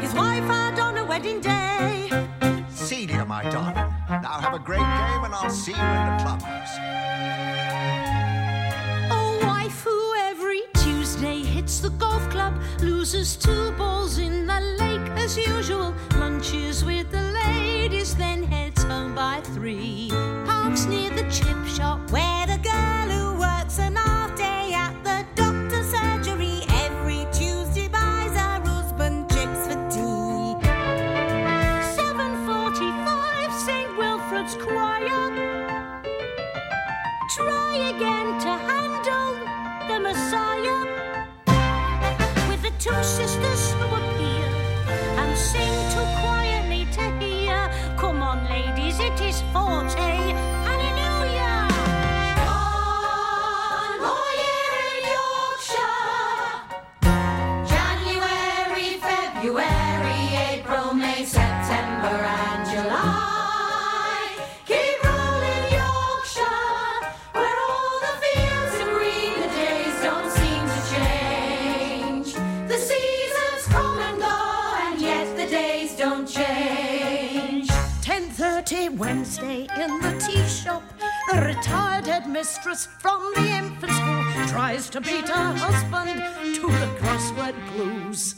His 0.00 0.12
wife 0.14 0.44
had 0.44 0.78
on 0.80 0.98
a 0.98 1.04
wedding 1.04 1.40
day. 1.40 2.10
Celia, 2.70 3.24
my 3.24 3.42
darling. 3.44 3.74
Now 4.08 4.40
have 4.46 4.54
a 4.54 4.58
great 4.58 4.88
game 5.00 5.22
and 5.26 5.34
I'll 5.34 5.48
see 5.48 5.72
you 5.72 5.90
in 5.98 6.06
the 6.08 6.16
clubhouse. 6.24 6.74
Hits 11.60 11.80
the 11.80 11.90
golf 11.90 12.26
club, 12.30 12.54
loses 12.80 13.36
two 13.36 13.70
balls 13.72 14.16
in 14.16 14.46
the 14.46 14.60
lake 14.78 15.06
as 15.18 15.36
usual, 15.36 15.94
lunches 16.16 16.82
with 16.82 17.10
the 17.10 17.20
ladies, 17.44 18.16
then 18.16 18.42
heads 18.42 18.82
home 18.84 19.14
by 19.14 19.42
three. 19.52 20.08
Parks 20.46 20.86
near 20.86 21.10
the 21.10 21.30
chip 21.30 21.62
shop 21.66 21.99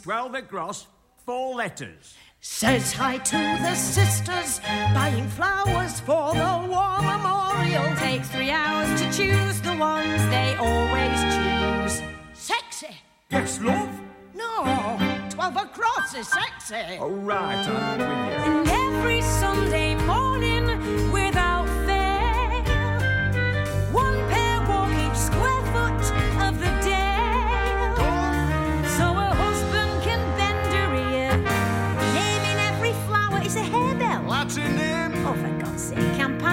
Twelve 0.03 0.35
across, 0.35 0.87
four 1.25 1.55
letters. 1.55 2.15
Says 2.41 2.91
hi 2.91 3.19
to 3.19 3.37
the 3.37 3.73
sisters, 3.73 4.59
buying 4.93 5.29
flowers 5.29 6.01
for 6.01 6.33
the 6.33 6.67
war 6.69 7.01
memorial. 7.01 7.95
Takes 7.95 8.27
three 8.27 8.49
hours 8.49 8.99
to 8.99 9.05
choose 9.13 9.61
the 9.61 9.73
ones 9.77 10.21
they 10.29 10.55
always 10.59 11.19
choose. 11.33 12.03
Sexy. 12.33 12.97
Yes, 13.31 13.61
love. 13.61 13.97
No, 14.35 14.97
12 15.29 15.55
across 15.55 16.13
is 16.15 16.27
sexy. 16.27 16.97
All 16.99 17.09
right, 17.09 17.65
I'm 17.65 17.97
with 17.97 18.09
you. 18.09 18.51
And 18.51 18.67
every 18.67 19.21
Sunday 19.21 19.95
morning, 20.03 20.67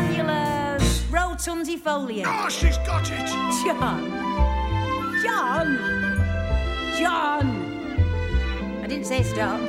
sake, 0.09 0.81
rotundifolia. 1.11 2.25
Oh, 2.27 2.49
she's 2.49 2.79
got 2.79 3.09
it. 3.11 3.29
John. 3.65 4.11
John. 5.23 5.79
John. 6.99 7.47
I 8.83 8.87
didn't 8.87 9.07
say 9.07 9.23
stop. 9.23 9.61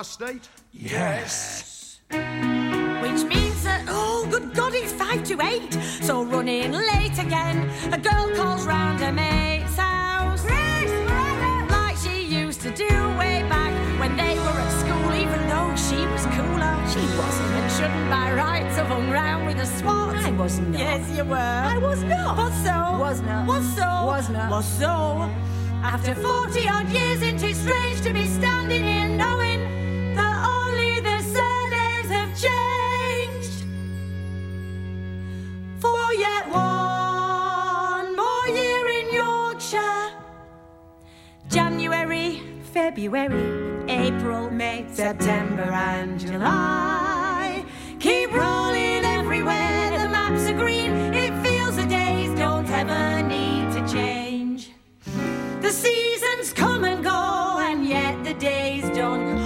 Half 0.00 0.18
past. 0.18 0.48
Yes. 0.72 2.00
Which 2.10 3.22
means 3.24 3.62
that, 3.64 3.84
oh, 3.88 4.26
good 4.30 4.54
God, 4.54 4.72
it's 4.74 4.92
five 4.92 5.22
to 5.24 5.40
eight. 5.42 5.72
So 6.02 6.24
running 6.24 6.72
late 6.72 7.18
again. 7.18 7.68
A 7.92 7.98
girl 7.98 8.34
calls 8.34 8.66
round 8.66 9.00
her 9.00 9.12
mate's 9.12 9.76
house. 9.76 10.44
Like 11.70 11.96
she 11.98 12.22
used 12.22 12.60
to 12.62 12.70
do 12.70 12.88
way 13.18 13.44
back 13.48 13.72
when 14.00 14.16
they 14.16 14.36
were 14.38 14.60
at 14.64 14.72
school, 14.80 15.12
even 15.14 15.40
though 15.48 15.74
she 15.76 16.06
was 16.06 16.24
cooler. 16.36 16.74
She 16.92 17.04
wasn't 17.18 17.52
and 17.60 17.72
shouldn't 17.72 18.10
by 18.10 18.32
rights 18.32 18.76
have 18.76 18.86
hung 18.86 19.10
round 19.10 19.46
with 19.46 19.58
a 19.58 19.66
swat. 19.66 20.16
I 20.16 20.30
was 20.30 20.58
not. 20.60 20.78
Yes, 20.78 21.16
you 21.16 21.24
were. 21.24 21.36
I 21.36 21.78
was 21.78 22.02
not. 22.04 22.36
But 22.36 22.52
so. 22.64 22.98
Was 22.98 23.20
not. 23.20 23.46
Was 23.46 23.76
so. 23.76 23.88
Was 24.06 24.28
not. 24.30 24.50
Was 24.50 24.66
so. 24.78 25.30
After 25.82 26.14
40 26.14 26.68
odd 26.68 26.88
years, 26.90 27.22
ain't 27.22 27.42
it 27.42 27.56
strange 27.56 28.02
to 28.02 28.12
be 28.12 28.26
standing 28.26 28.84
here 28.84 29.08
knowing 29.08 29.59
February, 42.90 43.84
April, 43.88 44.50
May, 44.50 44.84
September, 44.90 45.62
and 45.62 46.18
July. 46.18 47.64
Keep 48.00 48.32
rolling 48.32 49.04
everywhere, 49.04 49.96
the 49.96 50.08
maps 50.08 50.50
are 50.50 50.58
green. 50.58 50.90
It 51.14 51.32
feels 51.40 51.76
the 51.76 51.86
days 51.86 52.36
don't 52.36 52.68
ever 52.68 53.22
need 53.22 53.70
to 53.74 53.94
change. 53.94 54.72
The 55.60 55.70
seasons 55.70 56.52
come 56.52 56.82
and 56.82 57.04
go, 57.04 57.58
and 57.60 57.86
yet 57.86 58.24
the 58.24 58.34
days 58.34 58.82
don't. 58.90 59.38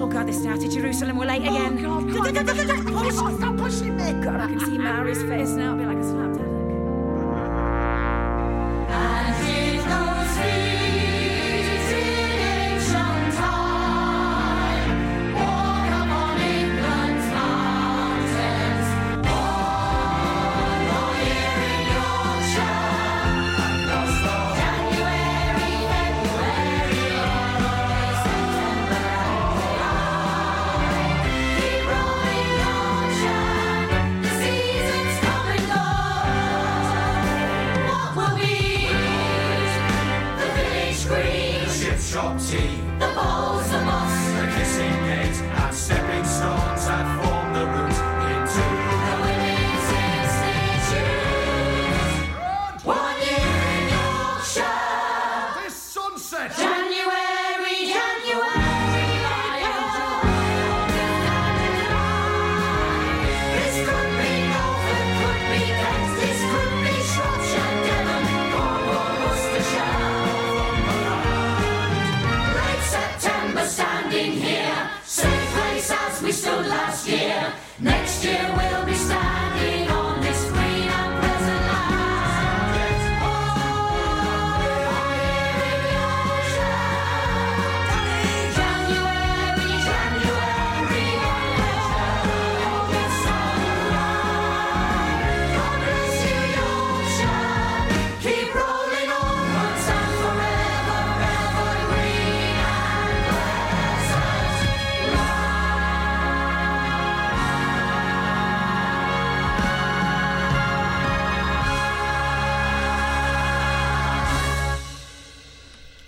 Oh 0.00 0.06
God, 0.06 0.28
they 0.28 0.32
started 0.32 0.70
Jerusalem. 0.70 1.16
We're 1.16 1.26
late 1.26 1.42
oh, 1.48 1.52
again. 1.52 1.84
Oh, 1.84 2.00
God. 2.00 2.46
Push, 2.86 3.14
stop 3.38 3.56
pushing 3.56 3.96
me. 3.96 4.24
God, 4.24 4.38
I 4.38 4.46
can 4.46 4.60
see 4.60 4.78
Mary's 4.78 5.20
face 5.24 5.50
now. 5.50 5.74
It'll 5.74 5.78
be 5.78 5.86
like 5.86 5.98
a 5.98 6.08
slap 6.08 6.55
tea, 43.26 43.55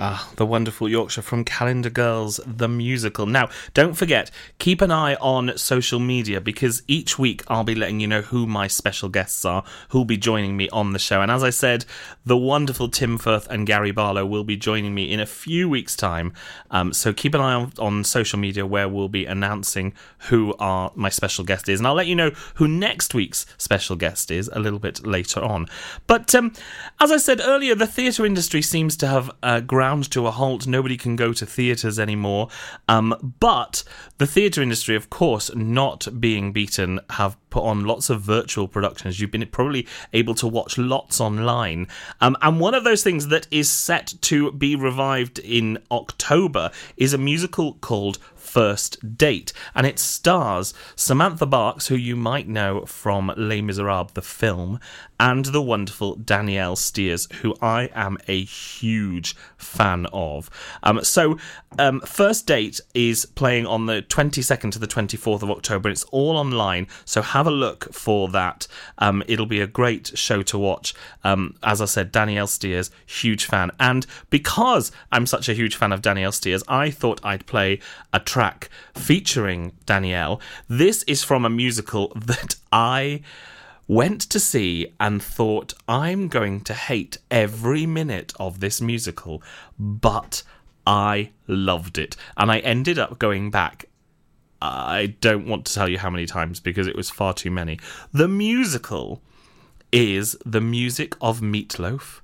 Ah, 0.00 0.30
the 0.36 0.46
wonderful 0.46 0.88
Yorkshire 0.88 1.22
from 1.22 1.44
Calendar 1.44 1.90
Girls, 1.90 2.38
the 2.46 2.68
musical. 2.68 3.26
Now, 3.26 3.48
don't 3.74 3.94
forget, 3.94 4.30
keep 4.60 4.80
an 4.80 4.92
eye 4.92 5.16
on 5.16 5.58
social 5.58 5.98
media 5.98 6.40
because 6.40 6.82
each 6.86 7.18
week 7.18 7.42
I'll 7.48 7.64
be 7.64 7.74
letting 7.74 7.98
you 7.98 8.06
know 8.06 8.22
who 8.22 8.46
my 8.46 8.68
special 8.68 9.08
guests 9.08 9.44
are, 9.44 9.64
who'll 9.88 10.04
be 10.04 10.16
joining 10.16 10.56
me 10.56 10.68
on 10.68 10.92
the 10.92 11.00
show. 11.00 11.20
And 11.20 11.32
as 11.32 11.42
I 11.42 11.50
said, 11.50 11.84
the 12.24 12.36
wonderful 12.36 12.88
Tim 12.88 13.18
Firth 13.18 13.48
and 13.50 13.66
Gary 13.66 13.90
Barlow 13.90 14.24
will 14.24 14.44
be 14.44 14.56
joining 14.56 14.94
me 14.94 15.10
in 15.12 15.18
a 15.18 15.26
few 15.26 15.68
weeks' 15.68 15.96
time. 15.96 16.32
Um, 16.70 16.92
so 16.92 17.12
keep 17.12 17.34
an 17.34 17.40
eye 17.40 17.54
on, 17.54 17.72
on 17.80 18.04
social 18.04 18.38
media 18.38 18.64
where 18.64 18.88
we'll 18.88 19.08
be 19.08 19.26
announcing 19.26 19.94
who 20.28 20.54
our 20.60 20.92
my 20.94 21.08
special 21.08 21.44
guest 21.44 21.68
is. 21.68 21.80
And 21.80 21.88
I'll 21.88 21.94
let 21.94 22.06
you 22.06 22.14
know 22.14 22.30
who 22.54 22.68
next 22.68 23.14
week's 23.14 23.46
special 23.56 23.96
guest 23.96 24.30
is 24.30 24.48
a 24.52 24.60
little 24.60 24.78
bit 24.78 25.04
later 25.04 25.42
on. 25.42 25.66
But 26.06 26.32
um, 26.36 26.52
as 27.00 27.10
I 27.10 27.16
said 27.16 27.40
earlier, 27.40 27.74
the 27.74 27.86
theatre 27.88 28.24
industry 28.24 28.62
seems 28.62 28.96
to 28.98 29.08
have 29.08 29.30
uh, 29.42 29.58
ground 29.88 30.10
to 30.10 30.26
a 30.26 30.30
halt. 30.30 30.66
Nobody 30.66 30.98
can 30.98 31.16
go 31.16 31.32
to 31.32 31.46
theatres 31.46 31.98
anymore. 31.98 32.48
Um, 32.88 33.34
but 33.40 33.84
the 34.18 34.26
theatre 34.26 34.60
industry, 34.60 34.94
of 34.94 35.08
course, 35.08 35.50
not 35.54 36.20
being 36.20 36.52
beaten, 36.52 37.00
have 37.10 37.38
put 37.48 37.62
on 37.62 37.86
lots 37.86 38.10
of 38.10 38.20
virtual 38.20 38.68
productions. 38.68 39.18
You've 39.18 39.30
been 39.30 39.46
probably 39.46 39.86
able 40.12 40.34
to 40.34 40.46
watch 40.46 40.76
lots 40.76 41.22
online. 41.22 41.86
Um, 42.20 42.36
and 42.42 42.60
one 42.60 42.74
of 42.74 42.84
those 42.84 43.02
things 43.02 43.28
that 43.28 43.46
is 43.50 43.70
set 43.70 44.12
to 44.20 44.52
be 44.52 44.76
revived 44.76 45.38
in 45.38 45.78
October 45.90 46.70
is 46.98 47.14
a 47.14 47.18
musical 47.18 47.72
called 47.80 48.18
First 48.48 49.18
Date, 49.18 49.52
and 49.74 49.86
it 49.86 49.98
stars 49.98 50.72
Samantha 50.96 51.44
Barks, 51.44 51.88
who 51.88 51.96
you 51.96 52.16
might 52.16 52.48
know 52.48 52.86
from 52.86 53.30
Les 53.36 53.60
Miserables, 53.60 54.12
the 54.14 54.22
film, 54.22 54.80
and 55.20 55.44
the 55.46 55.60
wonderful 55.60 56.14
Danielle 56.14 56.76
Steers, 56.76 57.28
who 57.42 57.54
I 57.60 57.90
am 57.94 58.16
a 58.26 58.42
huge 58.44 59.36
fan 59.58 60.06
of. 60.14 60.48
Um, 60.82 61.04
so, 61.04 61.36
um, 61.78 62.00
First 62.00 62.46
Date 62.46 62.80
is 62.94 63.26
playing 63.26 63.66
on 63.66 63.86
the 63.86 64.00
22nd 64.02 64.72
to 64.72 64.78
the 64.78 64.86
24th 64.86 65.42
of 65.42 65.50
October, 65.50 65.88
and 65.88 65.94
it's 65.94 66.04
all 66.04 66.36
online, 66.38 66.86
so 67.04 67.20
have 67.20 67.46
a 67.46 67.50
look 67.50 67.92
for 67.92 68.28
that. 68.28 68.66
Um, 68.96 69.22
it'll 69.28 69.46
be 69.46 69.60
a 69.60 69.66
great 69.66 70.16
show 70.16 70.42
to 70.44 70.58
watch. 70.58 70.94
Um, 71.22 71.56
as 71.62 71.82
I 71.82 71.84
said, 71.84 72.12
Danielle 72.12 72.46
Steers, 72.46 72.90
huge 73.04 73.44
fan, 73.44 73.70
and 73.78 74.06
because 74.30 74.90
I'm 75.12 75.26
such 75.26 75.50
a 75.50 75.54
huge 75.54 75.76
fan 75.76 75.92
of 75.92 76.00
Danielle 76.00 76.32
Steers, 76.32 76.62
I 76.66 76.90
thought 76.90 77.20
I'd 77.22 77.44
play 77.44 77.80
a 78.12 78.20
track 78.20 78.37
featuring 78.94 79.72
Danielle. 79.86 80.40
This 80.68 81.02
is 81.04 81.24
from 81.24 81.44
a 81.44 81.50
musical 81.50 82.08
that 82.14 82.56
I 82.72 83.22
went 83.86 84.20
to 84.20 84.38
see 84.38 84.94
and 85.00 85.22
thought 85.22 85.72
I'm 85.88 86.28
going 86.28 86.60
to 86.62 86.74
hate 86.74 87.18
every 87.30 87.86
minute 87.86 88.32
of 88.38 88.60
this 88.60 88.80
musical, 88.80 89.42
but 89.78 90.42
I 90.86 91.30
loved 91.46 91.98
it. 91.98 92.16
And 92.36 92.52
I 92.52 92.58
ended 92.58 92.98
up 92.98 93.18
going 93.18 93.50
back. 93.50 93.86
I 94.60 95.14
don't 95.20 95.46
want 95.46 95.66
to 95.66 95.74
tell 95.74 95.88
you 95.88 95.98
how 95.98 96.10
many 96.10 96.26
times 96.26 96.60
because 96.60 96.86
it 96.86 96.96
was 96.96 97.10
far 97.10 97.32
too 97.32 97.50
many. 97.50 97.78
The 98.12 98.28
musical 98.28 99.22
is 99.92 100.36
the 100.44 100.60
music 100.60 101.14
of 101.20 101.40
Meatloaf, 101.40 102.20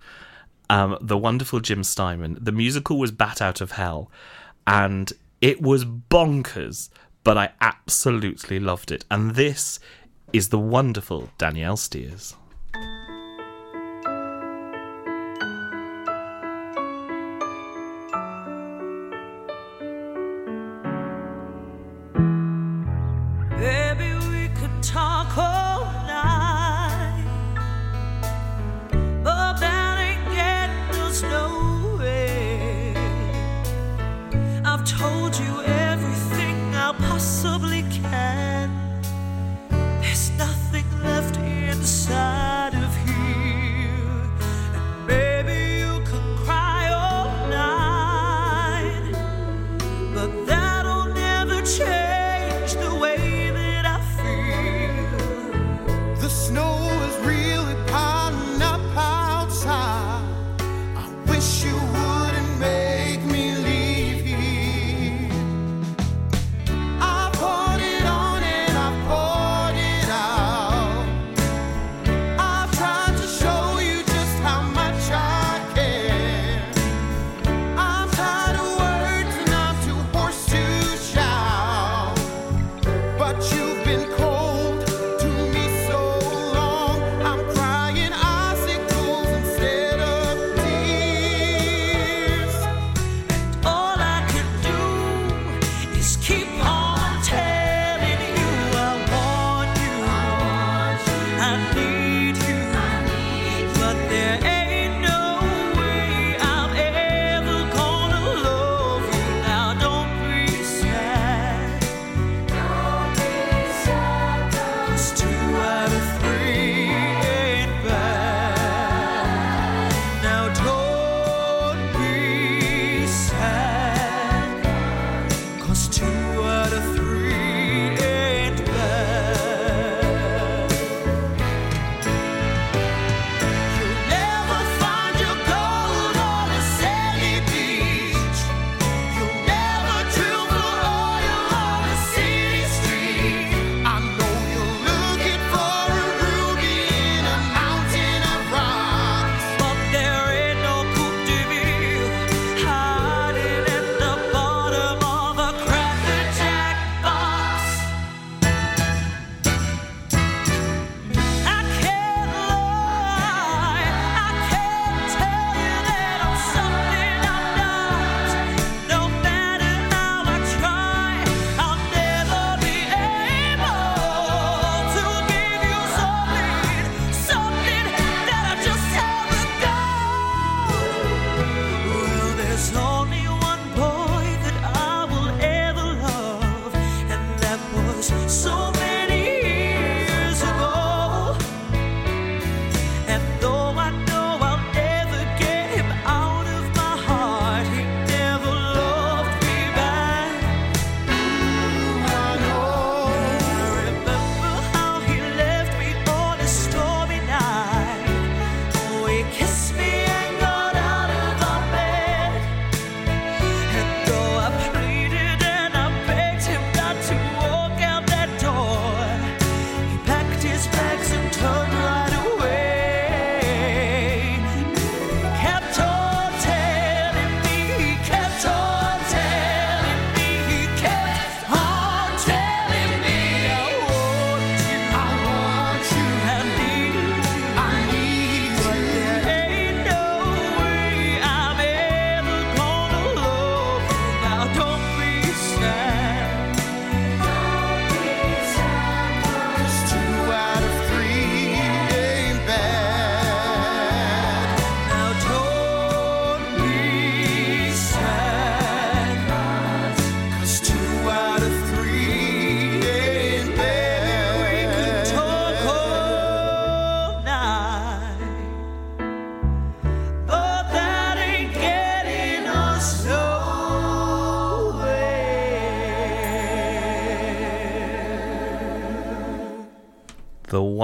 um, 0.68 0.98
the 1.00 1.16
wonderful 1.16 1.60
Jim 1.60 1.82
Steinman. 1.82 2.38
The 2.40 2.52
musical 2.52 2.98
was 2.98 3.10
Bat 3.10 3.40
Out 3.40 3.60
of 3.60 3.72
Hell, 3.72 4.10
and 4.66 5.12
it 5.44 5.60
was 5.60 5.84
bonkers, 5.84 6.88
but 7.22 7.36
I 7.36 7.50
absolutely 7.60 8.58
loved 8.58 8.90
it. 8.90 9.04
And 9.10 9.32
this 9.34 9.78
is 10.32 10.48
the 10.48 10.58
wonderful 10.58 11.28
Danielle 11.36 11.76
Steers. 11.76 12.34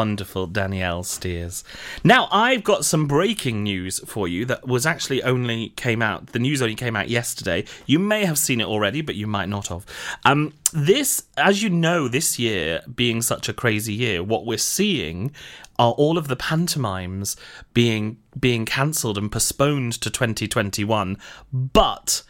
Wonderful 0.00 0.46
Danielle 0.46 1.02
Steers. 1.02 1.62
Now, 2.02 2.26
I've 2.32 2.64
got 2.64 2.86
some 2.86 3.06
breaking 3.06 3.62
news 3.64 3.98
for 4.06 4.26
you 4.26 4.46
that 4.46 4.66
was 4.66 4.86
actually 4.86 5.22
only 5.22 5.74
came 5.76 6.00
out. 6.00 6.28
The 6.28 6.38
news 6.38 6.62
only 6.62 6.74
came 6.74 6.96
out 6.96 7.10
yesterday. 7.10 7.66
You 7.84 7.98
may 7.98 8.24
have 8.24 8.38
seen 8.38 8.62
it 8.62 8.66
already, 8.66 9.02
but 9.02 9.14
you 9.14 9.26
might 9.26 9.50
not 9.50 9.68
have. 9.68 9.84
Um, 10.24 10.54
this, 10.72 11.24
as 11.36 11.62
you 11.62 11.68
know, 11.68 12.08
this 12.08 12.38
year 12.38 12.80
being 12.94 13.20
such 13.20 13.46
a 13.50 13.52
crazy 13.52 13.92
year, 13.92 14.22
what 14.22 14.46
we're 14.46 14.56
seeing 14.56 15.32
are 15.78 15.92
all 15.92 16.16
of 16.16 16.28
the 16.28 16.36
pantomimes 16.36 17.36
being 17.74 18.16
being 18.38 18.64
cancelled 18.64 19.18
and 19.18 19.30
postponed 19.30 20.00
to 20.00 20.08
2021. 20.08 21.18
But 21.52 22.22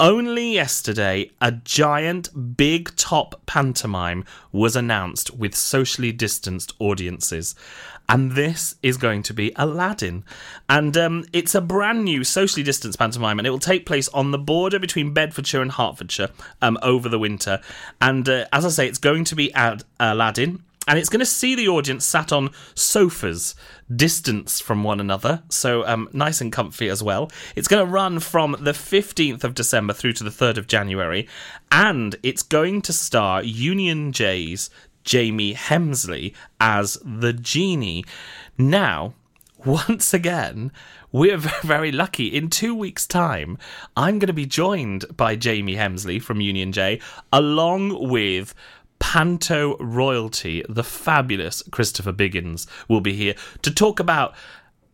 only 0.00 0.54
yesterday, 0.54 1.30
a 1.40 1.52
giant 1.52 2.56
big 2.56 2.94
top 2.96 3.40
pantomime 3.46 4.24
was 4.52 4.76
announced 4.76 5.34
with 5.34 5.54
socially 5.54 6.12
distanced 6.12 6.72
audiences. 6.78 7.54
And 8.08 8.32
this 8.32 8.76
is 8.82 8.96
going 8.96 9.22
to 9.24 9.34
be 9.34 9.52
Aladdin. 9.56 10.24
And 10.68 10.96
um, 10.96 11.24
it's 11.32 11.54
a 11.54 11.60
brand 11.60 12.04
new 12.04 12.22
socially 12.22 12.62
distanced 12.62 12.98
pantomime, 12.98 13.38
and 13.38 13.46
it 13.46 13.50
will 13.50 13.58
take 13.58 13.86
place 13.86 14.08
on 14.08 14.30
the 14.30 14.38
border 14.38 14.78
between 14.78 15.14
Bedfordshire 15.14 15.62
and 15.62 15.72
Hertfordshire 15.72 16.30
um, 16.60 16.78
over 16.82 17.08
the 17.08 17.18
winter. 17.18 17.60
And 18.00 18.28
uh, 18.28 18.46
as 18.52 18.66
I 18.66 18.68
say, 18.68 18.88
it's 18.88 18.98
going 18.98 19.24
to 19.24 19.36
be 19.36 19.54
Ad- 19.54 19.84
Aladdin 19.98 20.62
and 20.86 20.98
it's 20.98 21.08
going 21.08 21.20
to 21.20 21.26
see 21.26 21.54
the 21.54 21.68
audience 21.68 22.04
sat 22.04 22.32
on 22.32 22.50
sofas 22.74 23.54
distance 23.94 24.60
from 24.60 24.84
one 24.84 25.00
another 25.00 25.42
so 25.48 25.86
um, 25.86 26.08
nice 26.12 26.40
and 26.40 26.52
comfy 26.52 26.88
as 26.88 27.02
well 27.02 27.30
it's 27.56 27.68
going 27.68 27.84
to 27.84 27.90
run 27.90 28.18
from 28.18 28.56
the 28.60 28.72
15th 28.72 29.44
of 29.44 29.54
december 29.54 29.92
through 29.92 30.12
to 30.12 30.24
the 30.24 30.30
3rd 30.30 30.58
of 30.58 30.66
january 30.66 31.28
and 31.70 32.16
it's 32.22 32.42
going 32.42 32.80
to 32.82 32.92
star 32.92 33.42
union 33.42 34.12
j's 34.12 34.70
jaymi 35.04 35.54
hensley 35.54 36.34
as 36.60 36.98
the 37.04 37.32
genie 37.32 38.04
now 38.56 39.14
once 39.64 40.12
again, 40.12 40.70
we're 41.10 41.38
very 41.62 41.90
lucky. 41.90 42.26
In 42.26 42.50
two 42.50 42.74
weeks' 42.74 43.06
time, 43.06 43.56
I'm 43.96 44.18
going 44.18 44.26
to 44.28 44.34
be 44.34 44.46
joined 44.46 45.04
by 45.16 45.36
Jaymi 45.36 45.76
Hensley 45.76 46.18
from 46.18 46.40
Union 46.40 46.72
J, 46.72 47.00
along 47.32 48.08
with 48.08 48.54
Panto 49.04 49.76
royalty, 49.76 50.64
the 50.66 50.82
fabulous 50.82 51.62
Christopher 51.70 52.10
Biggins, 52.10 52.66
will 52.88 53.02
be 53.02 53.12
here 53.12 53.34
to 53.60 53.70
talk 53.70 54.00
about 54.00 54.34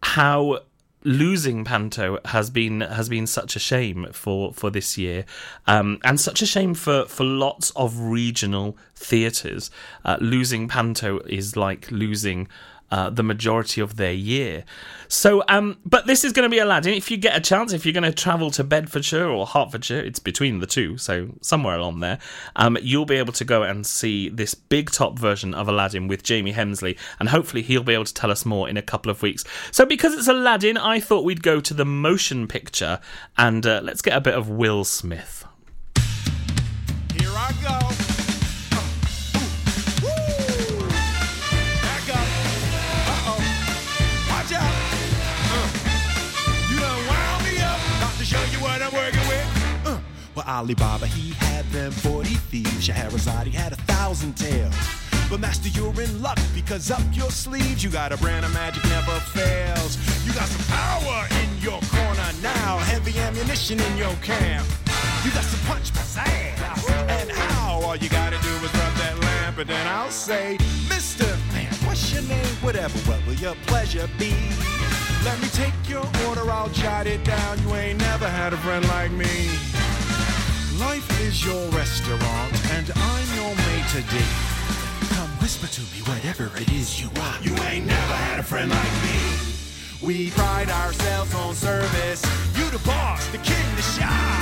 how 0.03 0.59
losing 1.05 1.65
Panto 1.65 2.19
has 2.25 2.51
been 2.51 2.81
has 2.81 3.09
been 3.09 3.27
such 3.29 3.55
a 3.55 3.61
shame 3.61 4.09
for 4.13 4.53
for 4.53 4.69
this 4.69 4.99
year, 4.99 5.25
um, 5.69 5.99
and 6.03 6.21
such 6.21 6.43
a 6.43 6.47
shame 6.47 6.75
for 6.75 7.07
for 7.07 7.23
lots 7.25 7.71
of 7.77 8.01
regional 8.01 8.77
theatres. 8.97 9.71
Uh, 10.05 10.19
losing 10.21 10.67
Panto 10.67 11.21
is 11.21 11.57
like 11.57 11.89
losing. 11.93 12.49
Uh, 12.91 13.09
the 13.09 13.23
majority 13.23 13.81
of 13.81 13.95
their 13.95 14.13
year. 14.13 14.65
So, 15.07 15.45
um, 15.47 15.79
but 15.87 16.09
this 16.09 16.25
is 16.25 16.33
going 16.33 16.43
to 16.43 16.51
be 16.51 16.59
Aladdin. 16.59 16.95
If 16.95 17.09
you 17.09 17.17
get 17.17 17.37
a 17.37 17.41
chance, 17.41 17.73
if 17.73 17.87
you're 17.87 17.93
going 17.93 18.03
to 18.03 18.13
travel 18.13 18.51
to 18.51 18.65
Bedfordshire 18.65 19.29
or 19.29 19.47
Hertfordshire, 19.47 20.01
it's 20.01 20.19
between 20.19 20.59
the 20.59 20.67
two, 20.67 20.99
so 20.99 21.29
somewhere 21.41 21.77
along 21.77 22.01
there, 22.01 22.19
um, 22.57 22.77
you'll 22.83 23.07
be 23.07 23.15
able 23.15 23.33
to 23.35 23.45
go 23.45 23.63
and 23.63 23.87
see 23.87 24.29
this 24.29 24.55
big 24.55 24.91
top 24.91 25.21
version 25.21 25.55
of 25.55 25.69
Aladdin 25.69 26.09
with 26.09 26.25
Jaymi 26.25 26.53
Hensley, 26.53 26.99
and 27.21 27.29
hopefully 27.29 27.63
he'll 27.63 27.85
be 27.85 27.95
able 27.95 28.07
to 28.07 28.15
tell 28.15 28.31
us 28.33 28.45
more 28.45 28.69
in 28.69 28.77
a 28.77 28.83
couple 28.83 29.09
of 29.09 29.23
weeks. 29.23 29.45
So, 29.71 29.87
because 29.87 30.15
it's 30.15 30.27
Aladdin, 30.27 30.77
I 30.77 30.99
thought 30.99 31.25
we'd 31.25 31.45
go 31.45 31.61
to 31.61 31.73
the 31.73 31.85
motion 31.85 32.49
picture 32.49 32.99
and 33.39 33.65
uh, 33.67 33.83
let's 33.85 34.03
get 34.03 34.17
a 34.17 34.21
bit 34.21 34.35
of 34.35 34.49
Will 34.49 34.83
Smith. 34.83 35.45
Here 37.15 37.31
I 37.31 37.53
go. 37.63 38.10
Ali 50.47 50.75
Baba, 50.75 51.07
he 51.07 51.33
had 51.35 51.65
them 51.67 51.93
40 51.93 52.31
thieves. 52.51 52.85
Scheherazade, 52.85 53.47
he 53.47 53.57
had 53.57 53.73
a 53.73 53.77
thousand 53.77 54.37
tales. 54.37 54.75
But 55.29 55.41
master, 55.41 55.69
you're 55.69 56.01
in 56.01 56.23
luck 56.23 56.39
because 56.55 56.91
up 56.91 57.03
your 57.13 57.31
sleeves 57.31 57.85
you 57.85 57.91
got 57.91 58.13
a 58.13 58.17
brand 58.17 58.45
of 58.45 58.53
magic 58.53 58.85
never 58.85 59.19
fails. 59.33 59.97
You 60.27 60.33
got 60.33 60.49
some 60.49 60.67
power 60.75 61.27
in 61.43 61.63
your 61.63 61.81
corner 61.93 62.31
now, 62.43 62.79
heavy 62.79 63.19
ammunition 63.21 63.79
in 63.81 63.97
your 63.97 64.15
camp. 64.17 64.67
You 65.25 65.31
got 65.31 65.45
some 65.45 65.61
punch 65.69 65.93
pizzazz 65.93 66.51
and 67.09 67.31
how 67.31 67.81
all 67.83 67.97
you 67.97 68.09
gotta 68.09 68.39
do 68.43 68.49
is 68.49 68.75
rub 68.75 68.95
that 68.95 69.17
lamp, 69.21 69.59
and 69.59 69.69
then 69.69 69.87
I'll 69.87 70.11
say, 70.11 70.59
Mister 70.89 71.27
Man, 71.53 71.73
what's 71.85 72.13
your 72.13 72.23
name? 72.23 72.55
Whatever, 72.63 72.99
what 73.01 73.25
will 73.27 73.35
your 73.35 73.55
pleasure 73.67 74.09
be? 74.19 74.35
Let 75.25 75.41
me 75.43 75.49
take 75.49 75.75
your 75.89 76.07
order, 76.27 76.51
I'll 76.51 76.71
jot 76.71 77.07
it 77.07 77.23
down. 77.25 77.63
You 77.63 77.75
ain't 77.75 77.99
never 77.99 78.29
had 78.29 78.53
a 78.53 78.57
friend 78.59 78.87
like 78.89 79.13
me. 79.13 79.51
Life 80.81 81.21
is 81.21 81.45
your 81.45 81.69
restaurant, 81.73 82.53
and 82.73 82.91
I'm 82.97 83.29
your 83.37 83.55
maitre 83.55 84.01
d'. 84.01 84.25
Come 85.13 85.29
whisper 85.43 85.67
to 85.67 85.83
me 85.83 86.01
whatever 86.09 86.51
it 86.57 86.73
is 86.73 86.99
you 86.99 87.11
want. 87.17 87.45
You 87.45 87.55
ain't 87.69 87.87
never 87.87 88.15
had 88.15 88.41
a 88.41 88.43
friend 88.43 88.71
like 88.71 88.95
me. 89.05 89.19
We 90.01 90.31
pride 90.31 90.71
ourselves 90.71 91.35
on 91.35 91.55
service. 91.55 92.25
You 92.57 92.65
the 92.71 92.83
boss, 92.87 93.29
the 93.29 93.37
king, 93.39 93.69
the 93.77 93.83
shah. 93.83 94.41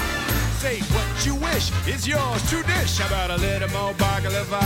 Say 0.62 0.78
what 0.95 1.26
you 1.26 1.34
wish 1.34 1.72
is 1.89 2.07
yours 2.07 2.41
to 2.51 2.62
dish. 2.62 2.99
How 2.99 3.09
about 3.09 3.30
a 3.32 3.39
little 3.43 3.70
more 3.70 3.93
baklava? 3.95 4.62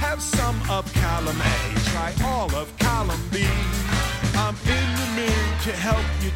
Have 0.00 0.22
some 0.22 0.58
of 0.70 0.90
column 0.94 1.38
A, 1.38 1.80
try 1.90 2.14
all 2.24 2.50
of 2.54 2.74
column 2.78 3.20
B. 3.30 3.44
I'm 4.36 4.56
in 4.64 4.86
the 5.00 5.08
mood 5.20 5.60
to 5.64 5.72
help. 5.72 6.04
You 6.22 6.30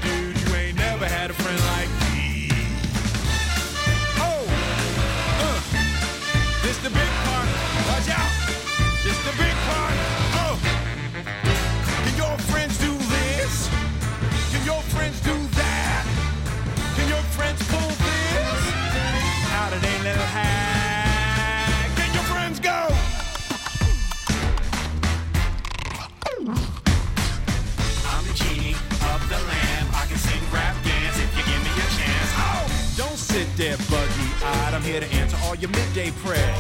I'm 34.79 34.85
here 34.85 35.01
to 35.01 35.13
answer 35.13 35.37
all 35.43 35.57
your 35.57 35.71
midday 35.71 36.13
prayers. 36.23 36.57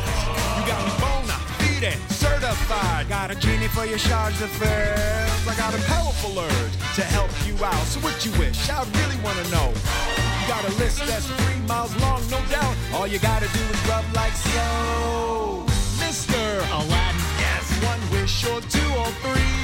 You 0.58 0.66
got 0.66 0.82
me 0.82 0.90
bona 0.98 1.38
fide, 1.54 1.94
certified. 2.10 3.08
Got 3.08 3.30
a 3.30 3.36
genie 3.36 3.68
for 3.68 3.84
your 3.84 3.98
charge 3.98 4.36
d'affaires. 4.40 5.46
I 5.46 5.54
got 5.56 5.72
a 5.72 5.78
powerful 5.86 6.36
urge 6.36 6.72
to 6.96 7.02
help 7.02 7.30
you 7.46 7.54
out. 7.64 7.86
So 7.86 8.00
what 8.00 8.26
you 8.26 8.32
wish? 8.32 8.68
I 8.70 8.82
really 8.98 9.14
wanna 9.22 9.48
know. 9.54 9.70
You 9.70 10.48
got 10.48 10.64
a 10.64 10.72
list 10.82 10.98
that's 11.06 11.26
three 11.26 11.60
miles 11.68 11.94
long, 12.00 12.20
no 12.28 12.40
doubt. 12.50 12.74
All 12.92 13.06
you 13.06 13.20
gotta 13.20 13.46
do 13.54 13.60
is 13.60 13.86
rub 13.86 14.04
like 14.16 14.32
so. 14.32 15.64
Mr. 16.02 16.42
Aladdin. 16.74 17.22
Yes. 17.38 17.70
One 17.86 18.02
wish 18.10 18.44
or 18.46 18.60
two 18.62 18.90
or 18.98 19.06
three. 19.22 19.57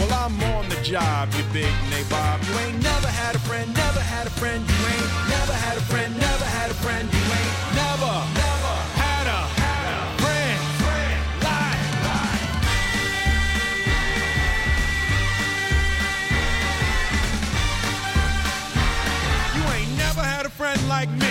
Well, 0.00 0.12
I'm 0.14 0.42
on 0.54 0.66
the 0.70 0.80
job, 0.82 1.28
you 1.36 1.44
big 1.52 1.74
nabob. 1.92 2.40
You 2.48 2.58
ain't 2.64 2.82
never 2.82 3.08
had 3.08 3.34
a 3.36 3.38
friend, 3.40 3.68
never 3.74 4.00
had 4.00 4.26
a 4.26 4.30
friend. 4.30 4.64
You 4.66 4.86
ain't 4.86 5.28
never 5.28 5.52
had 5.52 5.76
a 5.76 5.82
friend, 5.82 6.16
never 6.16 6.44
had 6.44 6.70
a 6.70 6.74
friend. 6.74 7.06
You 7.12 7.18
ain't 7.20 7.54
never, 7.76 8.12
never 8.40 8.74
had 8.96 9.26
a, 9.28 9.44
friend. 10.24 10.60
friend. 10.80 11.20
You 19.54 19.62
ain't 19.76 19.92
never 19.98 20.22
had 20.22 20.46
a 20.46 20.50
friend 20.50 20.80
like 20.88 21.10
me. 21.10 21.29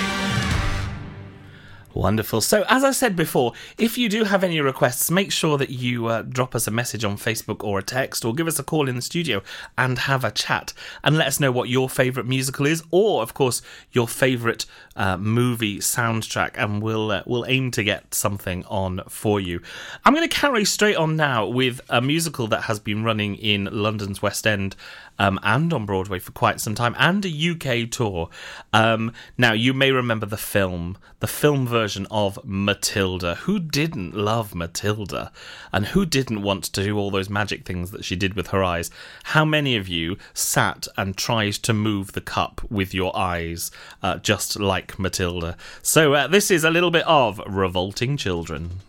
Wonderful. 1.94 2.42
So, 2.42 2.66
as 2.70 2.84
I 2.84 2.92
said 2.92 3.16
before, 3.16 3.54
if 3.78 3.98
you 3.98 4.10
do 4.10 4.24
have 4.24 4.44
any 4.44 4.62
requests, 4.62 5.10
make 5.10 5.32
sure 5.32 5.58
that 5.58 5.72
you 5.72 6.06
uh, 6.06 6.22
drop 6.22 6.54
us 6.54 6.68
a 6.68 6.72
message 6.72 7.04
on 7.04 7.18
Facebook 7.18 7.64
or 7.64 7.80
a 7.80 7.84
text 7.84 8.24
or 8.24 8.36
give 8.36 8.48
us 8.48 8.60
a 8.60 8.64
call 8.64 8.88
in 8.88 8.96
the 8.96 9.02
studio 9.02 9.42
and 9.76 9.98
have 10.00 10.24
a 10.24 10.30
chat 10.30 10.72
and 11.04 11.18
let 11.18 11.28
us 11.28 11.40
know 11.40 11.52
what 11.52 11.68
your 11.68 11.90
favourite 11.90 12.30
musical 12.30 12.68
is 12.68 12.84
or, 12.92 13.24
of 13.24 13.34
course, 13.34 13.64
your 13.92 14.08
favourite 14.08 14.68
uh, 14.96 15.18
movie 15.18 15.80
soundtrack 15.80 16.52
and 16.56 16.84
we'll, 16.84 17.10
uh, 17.10 17.24
we'll 17.26 17.46
aim 17.48 17.72
to 17.72 17.84
get 17.84 18.14
something 18.14 18.64
on 18.66 19.02
for 19.10 19.40
you. 19.40 19.60
I'm 20.06 20.14
going 20.14 20.28
to 20.28 20.36
carry 20.36 20.66
straight 20.66 20.96
on 20.96 21.16
now 21.16 21.48
with 21.48 21.82
a 21.90 22.02
musical 22.02 22.46
that 22.48 22.64
has 22.64 22.80
been 22.80 23.04
running 23.04 23.36
in 23.36 23.68
London's 23.72 24.22
West 24.22 24.46
End 24.46 24.76
um, 25.20 25.40
and 25.44 25.72
on 25.74 25.86
Broadway 25.86 26.18
for 26.18 26.32
quite 26.32 26.60
some 26.60 26.74
time, 26.74 26.96
and 26.98 27.26
a 27.26 27.30
UK 27.52 27.92
tour. 27.92 28.30
Um, 28.74 29.14
now, 29.38 29.54
you 29.54 29.74
may 29.74 29.92
remember 29.92 30.26
the 30.26 30.38
film. 30.38 30.98
The 31.20 31.28
film 31.28 31.68
version 31.68 32.08
of 32.10 32.40
Matilda. 32.46 33.36
Who 33.36 33.60
didn't 33.60 34.16
love 34.16 34.56
Matilda? 34.56 35.32
And 35.74 35.88
who 35.88 36.06
didn't 36.06 36.42
want 36.42 36.64
to 36.64 36.84
do 36.84 36.98
all 36.98 37.12
those 37.12 37.30
magic 37.30 37.66
things 37.66 37.92
that 37.92 38.06
she 38.06 38.16
did 38.16 38.34
with 38.34 38.48
her 38.48 38.64
eyes? 38.64 38.90
How 39.26 39.44
many 39.44 39.76
of 39.76 39.90
you 39.90 40.18
sat 40.34 40.88
and 40.98 41.18
tried 41.18 41.54
to 41.54 41.74
move 41.74 42.14
the 42.14 42.22
cup 42.22 42.62
with 42.70 42.94
your 42.94 43.16
eyes, 43.16 43.70
uh, 44.02 44.18
just 44.18 44.60
like 44.60 44.98
Matilda? 44.98 45.58
So, 45.82 46.14
uh, 46.14 46.28
this 46.28 46.50
is 46.50 46.64
a 46.64 46.72
little 46.72 46.92
bit 46.92 47.06
of 47.06 47.42
Revolting 47.46 48.16
Children. 48.16 48.80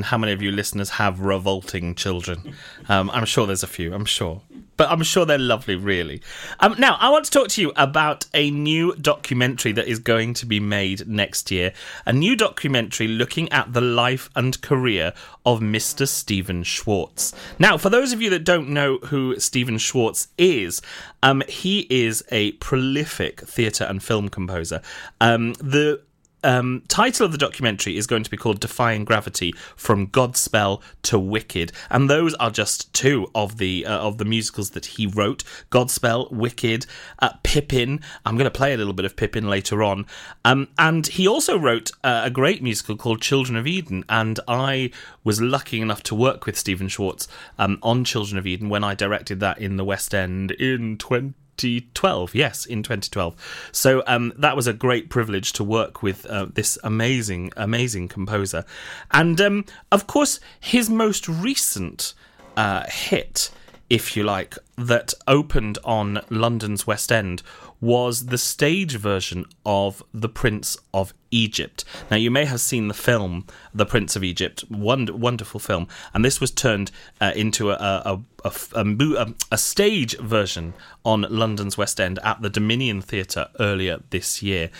And 0.00 0.06
how 0.06 0.16
many 0.16 0.32
of 0.32 0.40
you 0.40 0.50
listeners 0.50 0.88
have 0.88 1.20
revolting 1.20 1.94
children? 1.94 2.54
Um, 2.88 3.10
I'm 3.10 3.26
sure 3.26 3.46
there's 3.46 3.62
a 3.62 3.66
few, 3.66 3.92
I'm 3.92 4.06
sure. 4.06 4.40
But 4.78 4.90
I'm 4.90 5.02
sure 5.02 5.26
they're 5.26 5.36
lovely, 5.36 5.76
really. 5.76 6.22
Um, 6.58 6.74
now, 6.78 6.96
I 6.98 7.10
want 7.10 7.26
to 7.26 7.30
talk 7.30 7.48
to 7.48 7.60
you 7.60 7.70
about 7.76 8.24
a 8.32 8.50
new 8.50 8.96
documentary 8.96 9.72
that 9.72 9.86
is 9.86 9.98
going 9.98 10.32
to 10.32 10.46
be 10.46 10.58
made 10.58 11.06
next 11.06 11.50
year. 11.50 11.74
A 12.06 12.14
new 12.14 12.34
documentary 12.34 13.08
looking 13.08 13.52
at 13.52 13.74
the 13.74 13.82
life 13.82 14.30
and 14.34 14.58
career 14.62 15.12
of 15.44 15.60
Mr. 15.60 16.08
Stephen 16.08 16.62
Schwartz. 16.62 17.34
Now, 17.58 17.76
for 17.76 17.90
those 17.90 18.14
of 18.14 18.22
you 18.22 18.30
that 18.30 18.44
don't 18.44 18.70
know 18.70 18.96
who 19.04 19.38
Stephen 19.38 19.76
Schwartz 19.76 20.28
is, 20.38 20.80
um, 21.22 21.42
he 21.46 21.86
is 21.90 22.24
a 22.30 22.52
prolific 22.52 23.42
theatre 23.42 23.84
and 23.84 24.02
film 24.02 24.30
composer. 24.30 24.80
Um, 25.20 25.52
the 25.60 26.00
um, 26.44 26.82
title 26.88 27.26
of 27.26 27.32
the 27.32 27.38
documentary 27.38 27.96
is 27.96 28.06
going 28.06 28.22
to 28.22 28.30
be 28.30 28.36
called 28.36 28.60
Defying 28.60 29.04
Gravity 29.04 29.54
from 29.76 30.08
Godspell 30.08 30.80
to 31.02 31.18
Wicked, 31.18 31.72
and 31.90 32.08
those 32.08 32.34
are 32.34 32.50
just 32.50 32.92
two 32.92 33.28
of 33.34 33.58
the 33.58 33.86
uh, 33.86 33.98
of 33.98 34.18
the 34.18 34.24
musicals 34.24 34.70
that 34.70 34.86
he 34.86 35.06
wrote: 35.06 35.44
Godspell, 35.70 36.30
Wicked, 36.30 36.86
uh, 37.18 37.30
Pippin. 37.42 38.00
I'm 38.24 38.36
going 38.36 38.44
to 38.44 38.50
play 38.50 38.72
a 38.74 38.76
little 38.76 38.92
bit 38.92 39.04
of 39.04 39.16
Pippin 39.16 39.48
later 39.48 39.82
on, 39.82 40.06
um, 40.44 40.68
and 40.78 41.06
he 41.06 41.26
also 41.26 41.58
wrote 41.58 41.90
uh, 42.04 42.22
a 42.24 42.30
great 42.30 42.62
musical 42.62 42.96
called 42.96 43.20
Children 43.20 43.56
of 43.56 43.66
Eden, 43.66 44.04
and 44.08 44.40
I 44.48 44.90
was 45.24 45.40
lucky 45.40 45.80
enough 45.80 46.02
to 46.04 46.14
work 46.14 46.46
with 46.46 46.58
Stephen 46.58 46.88
Schwartz 46.88 47.28
um, 47.58 47.78
on 47.82 48.04
Children 48.04 48.38
of 48.38 48.46
Eden 48.46 48.68
when 48.68 48.84
I 48.84 48.94
directed 48.94 49.40
that 49.40 49.58
in 49.58 49.76
the 49.76 49.84
West 49.84 50.14
End 50.14 50.52
in 50.52 50.96
20. 50.98 51.34
2012 51.60 52.34
yes 52.34 52.66
in 52.66 52.82
2012 52.82 53.34
so 53.72 54.02
um, 54.06 54.32
that 54.36 54.56
was 54.56 54.66
a 54.66 54.72
great 54.72 55.10
privilege 55.10 55.52
to 55.52 55.64
work 55.64 56.02
with 56.02 56.26
uh, 56.26 56.46
this 56.52 56.78
amazing 56.84 57.52
amazing 57.56 58.08
composer. 58.08 58.64
And 59.10 59.40
um, 59.40 59.64
of 59.92 60.06
course 60.06 60.40
his 60.58 60.90
most 60.90 61.28
recent 61.28 62.14
uh, 62.56 62.84
hit 62.88 63.50
if 63.90 64.16
you 64.16 64.22
like 64.22 64.56
that 64.78 65.12
opened 65.28 65.76
on 65.84 66.20
london's 66.30 66.86
west 66.86 67.12
end 67.12 67.42
was 67.80 68.26
the 68.26 68.36
stage 68.38 68.96
version 68.96 69.46
of 69.64 70.02
The 70.12 70.28
Prince 70.28 70.76
of 70.92 71.14
Egypt. 71.30 71.82
Now, 72.10 72.18
you 72.18 72.30
may 72.30 72.44
have 72.44 72.60
seen 72.60 72.88
the 72.88 72.94
film 72.94 73.46
The 73.72 73.86
Prince 73.86 74.16
of 74.16 74.22
Egypt, 74.22 74.64
wonder, 74.70 75.14
wonderful 75.14 75.60
film, 75.60 75.88
and 76.12 76.22
this 76.22 76.42
was 76.42 76.50
turned 76.50 76.90
uh, 77.22 77.32
into 77.34 77.70
a, 77.70 77.74
a, 77.74 78.20
a, 78.44 78.52
a- 78.74 79.34
a 79.50 79.56
stage 79.56 80.18
version 80.18 80.74
on 81.06 81.22
London's 81.30 81.78
West 81.78 81.98
End 81.98 82.18
at 82.22 82.42
the 82.42 82.50
Dominion 82.50 83.00
Theatre 83.00 83.48
earlier 83.58 84.00
this 84.10 84.42
year. 84.42 84.70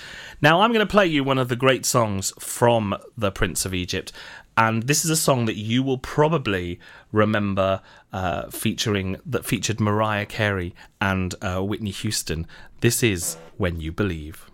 Now, 0.43 0.61
I'm 0.61 0.73
going 0.73 0.87
to 0.87 0.91
play 0.91 1.07
you 1.07 1.25
one 1.25 1.39
of 1.39 1.49
the 1.49 1.57
great 1.57 1.87
songs 1.87 2.35
from 2.39 2.95
The 3.17 3.31
Prince 3.31 3.65
of 3.65 3.73
Egypt. 3.73 4.13
And 4.57 4.83
this 4.83 5.05
is 5.05 5.11
a 5.11 5.17
song 5.17 5.47
that 5.47 5.57
you 5.57 5.83
will 5.83 5.99
probably 5.99 6.79
remember 7.13 7.81
uh, 8.13 8.51
featuring 8.51 9.17
that 9.25 9.45
featured 9.47 9.81
Mariah 9.81 10.27
Carey 10.27 10.75
and 11.01 11.35
uh, 11.41 11.61
Whitney 11.61 11.91
Houston. 11.91 12.47
This 12.81 13.03
is 13.03 13.37
When 13.57 13.81
You 13.81 13.93
Believe. 13.93 14.51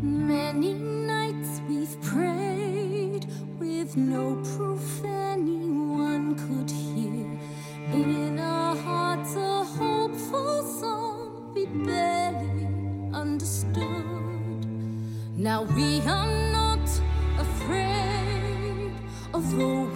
Many 0.00 0.74
nights 0.74 1.60
we've 1.68 2.00
prayed 2.02 3.26
with 3.58 3.96
no 3.96 4.36
proof 4.56 4.77
Now 15.48 15.62
we 15.62 16.02
are 16.02 16.30
not 16.52 16.86
afraid, 17.38 18.92
of 19.32 19.54
we 19.54 19.87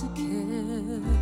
to 0.00 0.06
care. 0.14 1.17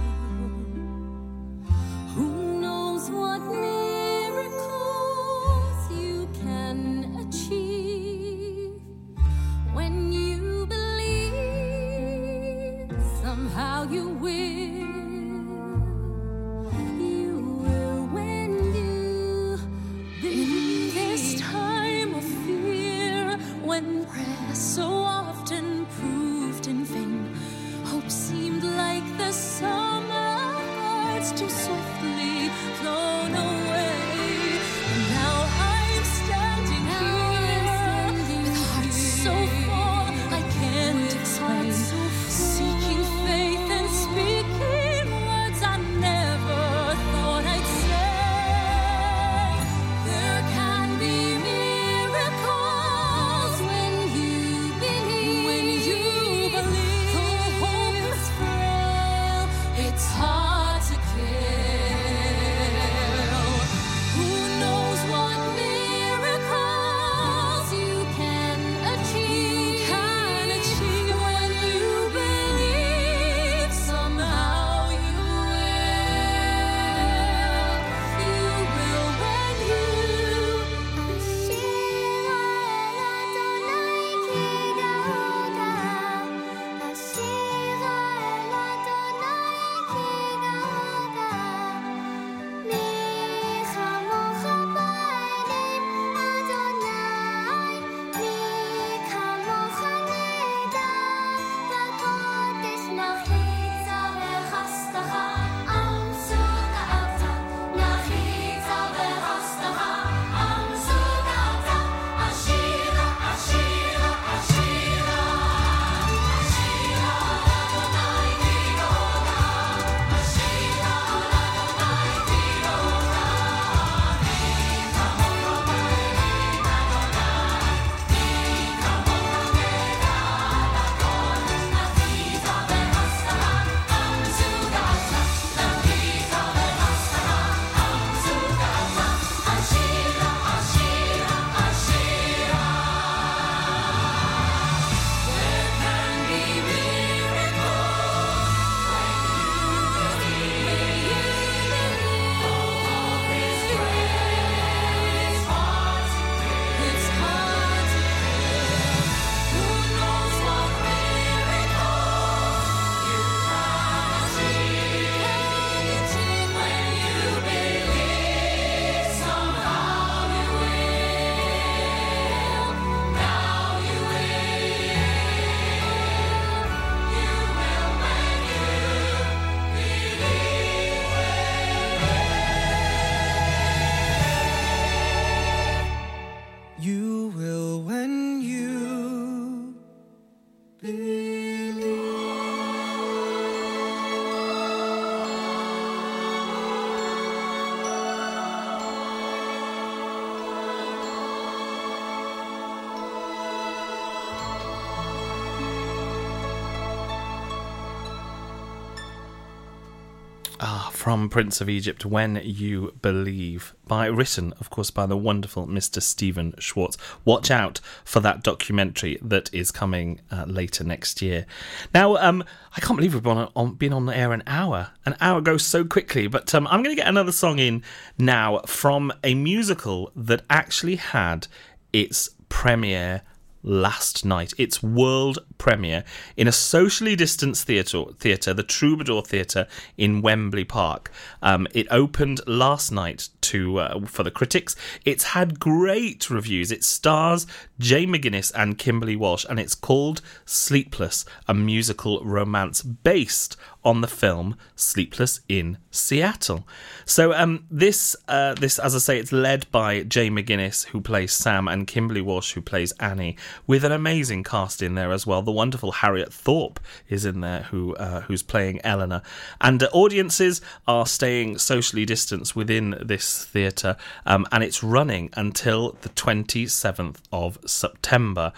From 211.07 211.29
Prince 211.29 211.61
of 211.61 211.69
Egypt, 211.69 212.05
When 212.05 212.41
You 212.43 212.93
Believe, 213.01 213.77
by 213.87 214.07
written, 214.07 214.53
of 214.59 214.71
course, 214.71 214.91
by 214.91 215.07
the 215.07 215.17
wonderful 215.17 215.69
Mr. 215.69 216.03
Stephen 216.03 216.53
Schwartz. 216.59 216.99
Watch 217.25 217.49
out 217.49 217.79
for 218.05 218.19
that 218.19 218.43
documentary 218.43 219.17
that 219.23 219.49
is 219.55 219.71
coming 219.71 220.21
uh, 220.33 220.47
later 220.49 220.83
next 220.83 221.23
year. 221.23 221.47
Now, 221.95 222.17
um, 222.17 222.43
I 222.77 222.81
can't 222.81 222.97
believe 222.97 223.15
we've 223.15 223.23
been 223.23 223.39
on, 223.39 223.53
on, 223.55 223.75
been 223.75 223.93
on 223.93 224.07
the 224.07 224.17
air 224.17 224.33
an 224.33 224.43
hour. 224.49 224.91
An 225.05 225.15
hour 225.21 225.41
goes 225.41 225.65
so 225.65 225.85
quickly, 225.85 226.27
but 226.27 226.53
um, 226.57 226.67
I'm 226.67 226.83
going 226.83 226.97
to 226.97 227.01
get 227.01 227.09
another 227.09 227.31
song 227.31 227.61
in 227.61 227.85
now 228.19 228.59
from 228.67 229.13
a 229.23 229.35
musical 229.35 230.11
that 230.17 230.43
actually 230.51 230.97
had 230.97 231.47
its 231.93 232.31
premiere 232.49 233.23
last 233.67 234.25
night. 234.25 234.55
Its 234.57 234.83
world 234.83 235.41
premiere 235.59 236.05
in 236.37 236.49
a 236.49 236.53
socially 236.53 237.17
distanced 237.17 237.67
theatre, 237.67 238.05
theatre 238.19 238.55
the 238.55 238.63
Troubadour 238.63 239.23
Theatre 239.23 239.67
in 239.99 240.23
Wembley 240.23 240.65
Park. 240.65 241.11
Um, 241.43 241.67
it 241.75 241.87
opened 241.91 242.41
last 242.47 242.91
night 242.91 243.29
to 243.43 243.79
uh, 243.79 244.07
for 244.07 244.23
the 244.23 244.31
critics. 244.31 244.75
It's 245.05 245.25
had 245.25 245.61
great 245.61 246.31
reviews. 246.31 246.73
It 246.73 246.85
stars 246.85 247.47
Jay 247.79 248.07
McGuinness 248.07 248.53
and 248.55 248.79
Kimberley 248.79 249.17
Walsh, 249.17 249.45
and 249.49 249.61
it's 249.61 249.75
called 249.75 250.23
Sleepless, 250.45 251.25
a 251.47 251.55
musical 251.55 252.25
romance 252.25 252.83
based 252.83 253.57
on 253.85 254.01
the 254.01 254.09
film 254.09 254.57
Sleepless 254.75 255.41
in 255.49 255.79
Seattle. 255.91 256.67
So 257.05 257.33
um, 257.33 257.65
this 257.71 258.17
uh, 258.29 258.55
this 258.55 258.79
as 258.79 258.95
I 258.95 258.99
say, 258.99 259.19
it's 259.19 259.33
led 259.33 259.71
by 259.71 260.03
Jay 260.03 260.29
McGuinness 260.29 260.87
who 260.87 261.01
plays 261.01 261.33
Sam 261.33 261.69
and 261.69 261.87
Kimberley 261.87 262.21
Walsh 262.21 262.53
who 262.53 262.61
plays 262.61 262.93
Annie, 262.99 263.37
with 263.67 263.85
an 263.85 263.93
amazing 263.93 264.45
cast 264.45 264.83
in 264.83 264.95
there 264.95 265.13
as 265.13 265.27
well. 265.27 265.43
The 265.43 265.53
wonderful 265.53 265.93
Harriet 265.93 266.33
Thorpe 266.33 266.81
is 267.09 267.25
in 267.25 267.41
there 267.41 267.63
who 267.71 267.95
uh, 267.97 268.23
who's 268.23 268.43
playing 268.43 268.81
Eleanor, 268.85 269.23
and 269.61 269.83
uh, 269.83 269.89
audiences 269.93 270.61
are 270.87 271.07
staying 271.07 271.59
socially 271.59 272.05
distanced 272.05 272.57
within 272.57 272.97
this 273.01 273.45
theatre, 273.45 273.97
um, 274.25 274.47
and 274.51 274.65
it's 274.65 274.83
running 274.83 275.31
until 275.35 275.99
the 276.03 276.09
twenty 276.11 276.67
seventh 276.67 277.23
of 277.33 277.59
September. 277.67 278.53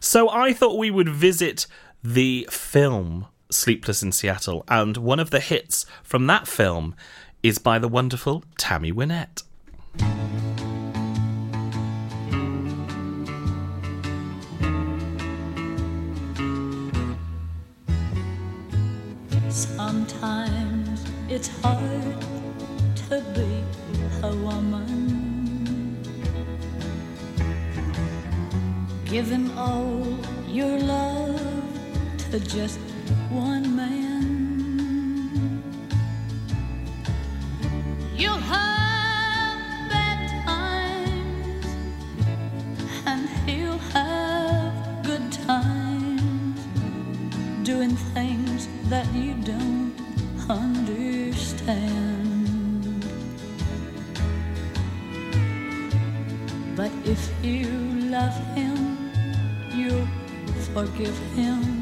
So 0.00 0.28
I 0.28 0.52
thought 0.52 0.78
we 0.78 0.90
would 0.90 1.08
visit 1.08 1.66
the 2.02 2.48
film 2.50 3.26
Sleepless 3.50 4.02
in 4.02 4.12
Seattle, 4.12 4.64
and 4.68 4.96
one 4.96 5.20
of 5.20 5.30
the 5.30 5.40
hits 5.40 5.86
from 6.02 6.26
that 6.26 6.48
film 6.48 6.94
is 7.42 7.58
by 7.58 7.78
the 7.78 7.88
wonderful 7.88 8.44
Tammy 8.56 8.92
Wynette. 8.92 9.42
Sometimes 19.52 21.04
it's 21.28 21.48
hard 21.60 22.16
to 23.08 23.20
be 23.34 23.62
a 24.22 24.34
woman. 24.36 26.00
Giving 29.04 29.50
all 29.58 30.16
your 30.48 30.78
love 30.78 31.68
to 32.30 32.40
just 32.40 32.78
one 33.28 33.76
man. 33.76 35.62
You'll 38.16 38.38
have 38.38 39.90
bad 39.90 40.46
times, 40.46 41.66
and 43.04 43.28
he'll 43.44 43.76
have 43.92 45.04
good 45.04 45.30
times 45.30 46.58
doing 47.64 47.94
things 48.14 48.66
that 48.92 49.08
you 49.14 49.32
don't 49.36 49.94
understand. 50.50 51.82
But 56.76 56.92
if 57.06 57.22
you 57.42 57.68
love 58.10 58.36
him, 58.54 59.10
you'll 59.74 60.06
forgive 60.74 61.18
him. 61.34 61.81